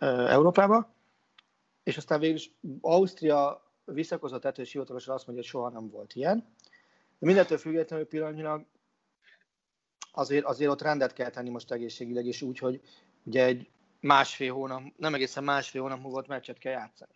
[0.00, 0.88] Európába.
[1.82, 6.14] És aztán végül is Ausztria visszakozott ettől, és hivatalosan azt mondja, hogy soha nem volt
[6.14, 6.46] ilyen.
[7.18, 8.64] De mindentől függetlenül pillanatnyilag
[10.12, 12.80] azért, azért ott rendet kell tenni most egészségileg, és úgy, hogy
[13.22, 13.70] ugye egy
[14.00, 17.12] másfél hónap, nem egészen másfél hónap múlva ott meccset kell játszani.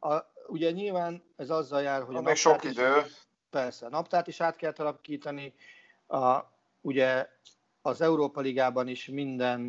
[0.00, 3.02] A, ugye nyilván ez azzal jár, hogy a, a sok idő.
[3.06, 3.12] Is,
[3.50, 5.54] persze, a naptárt is át kell alakítani.
[6.06, 6.38] A,
[6.80, 7.28] ugye
[7.82, 9.60] az Európa Ligában is minden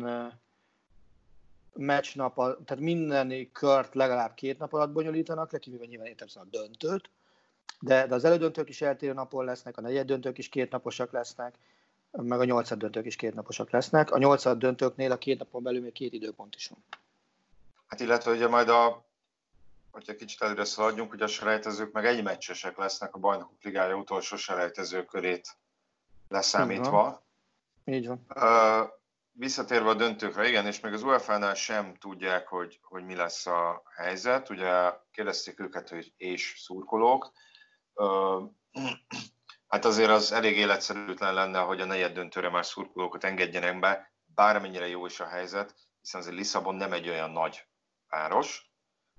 [1.72, 7.10] meccsnap, tehát minden kört legalább két nap alatt bonyolítanak, lekivéve nyilván értem a döntőt,
[7.80, 11.54] de, de az elődöntők is eltérő napon lesznek, a negyed döntők is két naposak lesznek,
[12.10, 14.10] meg a nyolcad döntők is két naposak lesznek.
[14.10, 16.84] A nyolcad döntőknél a két napon belül még két időpont is van.
[17.86, 19.04] Hát illetve ugye majd a,
[19.92, 24.36] hogyha kicsit előre szaladjunk, hogy a selejtezők meg egy meccsesek lesznek a bajnokok ligája utolsó
[24.36, 25.58] selejtező körét
[26.28, 27.26] leszámítva.
[27.84, 28.26] Így van.
[28.34, 28.88] Uh,
[29.32, 33.82] visszatérve a döntőkre, igen, és még az UEFA-nál sem tudják, hogy, hogy mi lesz a
[33.94, 34.50] helyzet.
[34.50, 37.32] Ugye kérdezték őket, hogy és szurkolók.
[37.94, 38.42] Uh,
[39.68, 44.88] hát azért az elég életszerűtlen lenne, hogy a negyed döntőre már szurkolókat engedjenek be, bármennyire
[44.88, 47.66] jó is a helyzet, hiszen azért Lisszabon nem egy olyan nagy
[48.08, 48.71] város,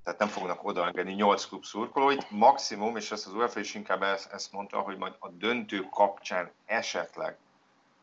[0.04, 4.52] tehát nem fognak odaengedni 8 klub szurkolóit, maximum, és ezt az UEFA is inkább ezt,
[4.52, 7.38] mondta, hogy majd a döntő kapcsán esetleg,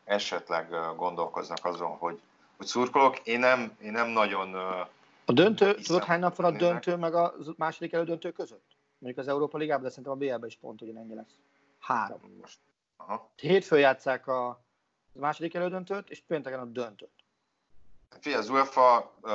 [0.03, 2.19] esetleg gondolkoznak azon, hogy,
[2.57, 3.19] hogy szurkolók.
[3.19, 4.53] Én nem, én nem nagyon...
[5.25, 8.65] A döntő, tudod hány nap van a döntő meg a második elődöntő között?
[8.97, 11.35] Mondjuk az Európa Ligában, de szerintem a BL-ben is pont ugyanennyi lesz.
[11.79, 12.19] Három.
[12.41, 12.59] Most.
[12.97, 13.29] Aha.
[13.35, 14.63] Hétfőn játszák a
[15.11, 17.09] második elődöntőt, és pénteken a döntőt.
[18.19, 19.31] Fia, az UEFA uh,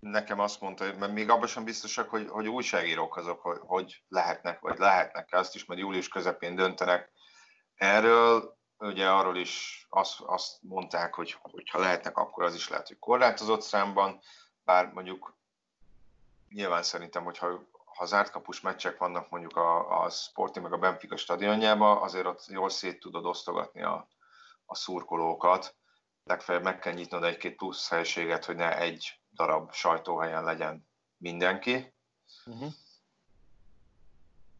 [0.00, 4.60] nekem azt mondta, mert még abban sem biztosak, hogy, hogy újságírók azok, hogy, hogy lehetnek,
[4.60, 7.10] vagy lehetnek azt is majd július közepén döntenek
[7.76, 8.56] erről.
[8.78, 11.36] Ugye arról is azt, azt mondták, hogy
[11.70, 14.20] ha lehetnek, akkor az is lehet, hogy korlátozott számban,
[14.64, 15.36] bár mondjuk
[16.48, 17.66] nyilván szerintem, hogyha
[17.98, 22.46] ha zárt kapus meccsek vannak mondjuk a, a Sporting meg a Benfica stadionjában, azért ott
[22.46, 24.08] jól szét tudod osztogatni a,
[24.66, 25.74] a szurkolókat.
[26.24, 31.94] Legfeljebb meg kell nyitnod egy-két plusz helységet, hogy ne egy darab sajtóhelyen legyen mindenki.
[32.46, 32.72] Uh-huh.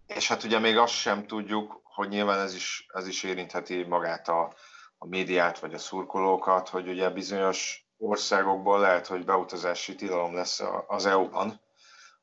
[0.07, 4.29] És hát ugye még azt sem tudjuk, hogy nyilván ez is, ez is érintheti magát
[4.29, 4.55] a,
[4.99, 11.07] a médiát vagy a szurkolókat, hogy ugye bizonyos országokból lehet, hogy beutazási tilalom lesz az
[11.07, 11.61] EU-ban,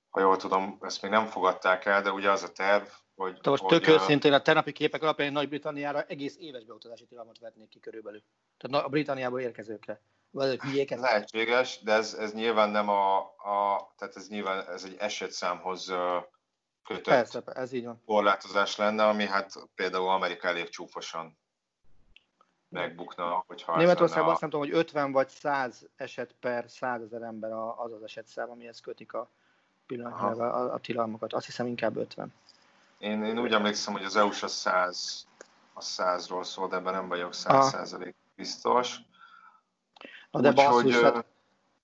[0.09, 3.33] ha jól tudom, ezt még nem fogadták el, de ugye az a terv, hogy...
[3.33, 7.79] De most tök őszintén a tegnapi képek alapján Nagy-Britanniára egész éves beutazási tilalmat vetnék ki
[7.79, 8.21] körülbelül.
[8.57, 10.01] Tehát a Britanniából érkezőkre.
[10.31, 10.99] Vagy hülyéket?
[10.99, 15.93] Lehetséges, de ez, ez nyilván nem a, a, tehát ez nyilván ez egy esetszámhoz
[16.83, 18.01] kötött Persze, ez így van.
[18.05, 21.37] korlátozás lenne, ami hát például Amerika elég csúfosan
[22.69, 23.77] megbukna, hogyha...
[23.77, 24.31] Németországban a...
[24.31, 28.49] azt nem tudom, hogy 50 vagy 100 eset per 100 ezer ember az az esetszám,
[28.49, 29.29] amihez kötik a
[29.85, 31.33] pillanatnyilag a, a tilalmakat.
[31.33, 32.33] Azt hiszem inkább 50.
[32.97, 35.27] Én, én úgy emlékszem, hogy az EU-s a 100,
[35.73, 38.97] a 100-ról szól, de ebben nem vagyok 100 százalék biztos.
[40.31, 41.25] Na de basszus, hogy, hát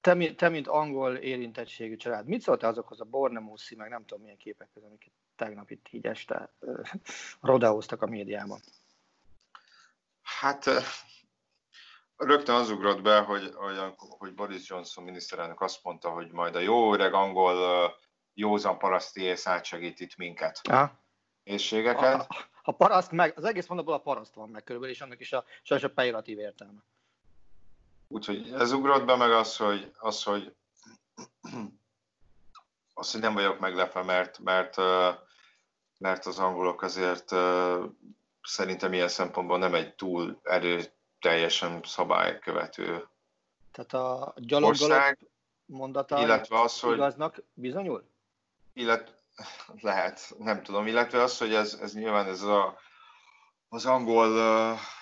[0.02, 4.38] te, te, mint angol érintettségű család, mit szóltál azokhoz a Bornemuszi, meg nem tudom milyen
[4.38, 6.54] képekhez, amiket tegnap itt így este
[7.42, 8.60] rodeóztak a médiában?
[10.22, 10.70] Hát
[12.18, 16.60] rögtön az ugrott be, hogy, hogy, hogy Boris Johnson miniszterelnök azt mondta, hogy majd a
[16.60, 17.90] jó öreg angol
[18.34, 20.60] józan paraszti ész átsegít itt minket.
[20.68, 21.01] Ja.
[21.44, 22.30] Észségeket.
[22.30, 25.32] A, a paraszt meg, az egész mondatból a paraszt van meg körülbelül, és annak is
[25.32, 26.80] a, sajnos a pejoratív értelme.
[28.08, 30.54] Úgyhogy ez ugrott be meg az, hogy, az, hogy
[32.94, 34.76] az, hogy nem vagyok meglepve, mert, mert,
[35.98, 37.34] mert az angolok azért
[38.42, 43.08] szerintem ilyen szempontból nem egy túl erőteljesen szabálykövető
[43.72, 45.18] Tehát a gyaloggalop
[45.66, 48.10] mondata illetve az, hogy, igaznak bizonyul?
[48.74, 49.21] Illet,
[49.82, 52.80] lehet, nem tudom, illetve az, hogy ez, ez nyilván ez a,
[53.70, 54.30] az angol,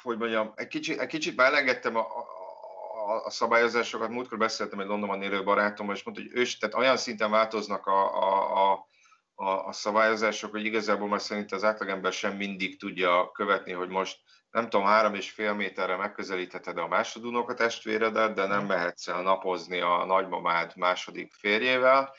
[0.01, 4.09] hogy mondjam, egy kicsit, egy kicsit beelengedtem a, a, a szabályozásokat.
[4.09, 8.23] Múltkor beszéltem egy Londonban élő barátommal, és mondta, hogy ős, tehát olyan szinten változnak a,
[8.23, 8.87] a, a,
[9.35, 14.19] a, a szabályozások, hogy igazából már szerint az átlagember sem mindig tudja követni, hogy most
[14.51, 19.21] nem tudom, három és fél méterre megközelítheted a másodunok a testvéredet, de nem mehetsz el
[19.21, 22.13] napozni a nagymamád második férjével.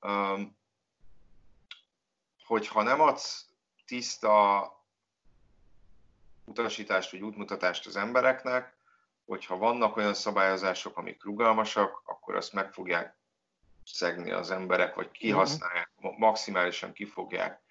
[0.00, 0.56] Um,
[2.54, 3.46] hogyha nem adsz
[3.86, 4.68] tiszta
[6.44, 8.76] utasítást vagy útmutatást az embereknek,
[9.24, 13.16] hogyha vannak olyan szabályozások, amik rugalmasak, akkor azt meg fogják
[13.84, 17.62] szegni az emberek, vagy kihasználják, maximálisan ki fogják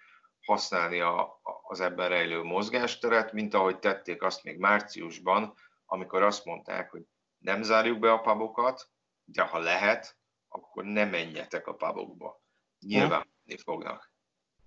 [0.45, 5.53] használni a, az ebben rejlő mozgásteret, mint ahogy tették azt még márciusban,
[5.86, 7.03] amikor azt mondták, hogy
[7.38, 8.89] nem zárjuk be a pabokat,
[9.23, 10.17] de ha lehet,
[10.47, 12.41] akkor ne menjetek a pabokba.
[12.79, 14.12] Nyilván menni fognak.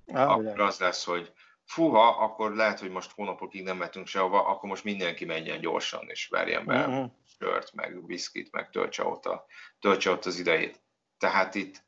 [0.07, 1.33] Akkor az lesz, hogy
[1.65, 6.29] fuha, akkor lehet, hogy most hónapokig nem mehetünk sehova, akkor most mindenki menjen gyorsan, és
[6.29, 7.11] verjen be uh-huh.
[7.39, 9.47] sört, meg viszkit, meg töltse ott, a,
[9.81, 10.81] töltse ott az idejét.
[11.19, 11.85] Tehát itt,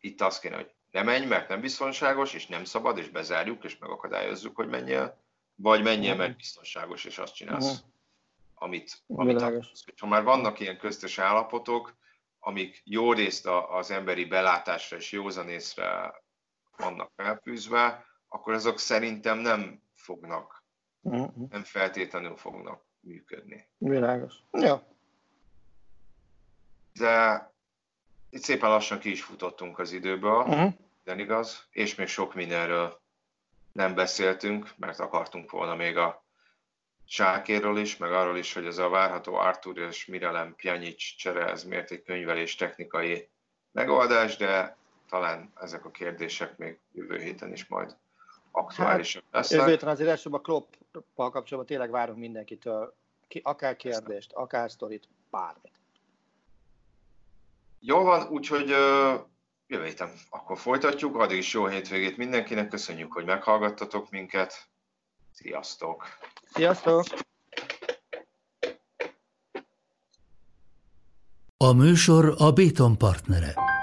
[0.00, 3.78] itt azt kéne, hogy ne menj, mert nem biztonságos, és nem szabad, és bezárjuk, és
[3.78, 5.22] megakadályozzuk, hogy menjél,
[5.54, 6.26] vagy menjél, uh-huh.
[6.26, 7.88] mert biztonságos, és azt csinálsz, uh-huh.
[8.54, 9.84] amit, amit akarsz.
[9.98, 11.96] Ha már vannak ilyen köztes állapotok,
[12.38, 16.14] amik jó részt az emberi belátásra és józanészre
[16.76, 20.64] vannak felfűzve, akkor azok szerintem nem fognak,
[21.00, 21.48] uh-huh.
[21.50, 23.68] nem feltétlenül fognak működni.
[23.78, 24.34] Világos.
[24.52, 24.86] Ja.
[26.92, 27.50] De
[28.30, 30.72] itt szépen lassan ki is futottunk az időből, uh-huh.
[31.04, 33.00] de igaz, és még sok mindenről
[33.72, 36.24] nem beszéltünk, mert akartunk volna még a
[37.08, 41.64] Sákéről is, meg arról is, hogy ez a várható Artur és Mirelem Pjanic csere, ez
[41.64, 43.28] miért egy könyvelés technikai
[43.72, 44.76] megoldás, de
[45.08, 47.96] talán ezek a kérdések még jövő héten is majd
[48.50, 49.58] aktuálisak hát, lesznek.
[49.58, 52.94] Jövő héten azért elsőbb a Klopp-pal kapcsolatban tényleg várunk mindenkitől,
[53.28, 55.72] ki, akár kérdést, akár sztorit, bármit.
[57.80, 58.68] Jó van, úgyhogy
[59.66, 64.68] jövő héten akkor folytatjuk, addig is jó hétvégét mindenkinek, köszönjük, hogy meghallgattatok minket.
[65.32, 66.04] Sziasztok!
[66.44, 67.04] Sziasztok!
[71.56, 73.75] A műsor a Béton partnere.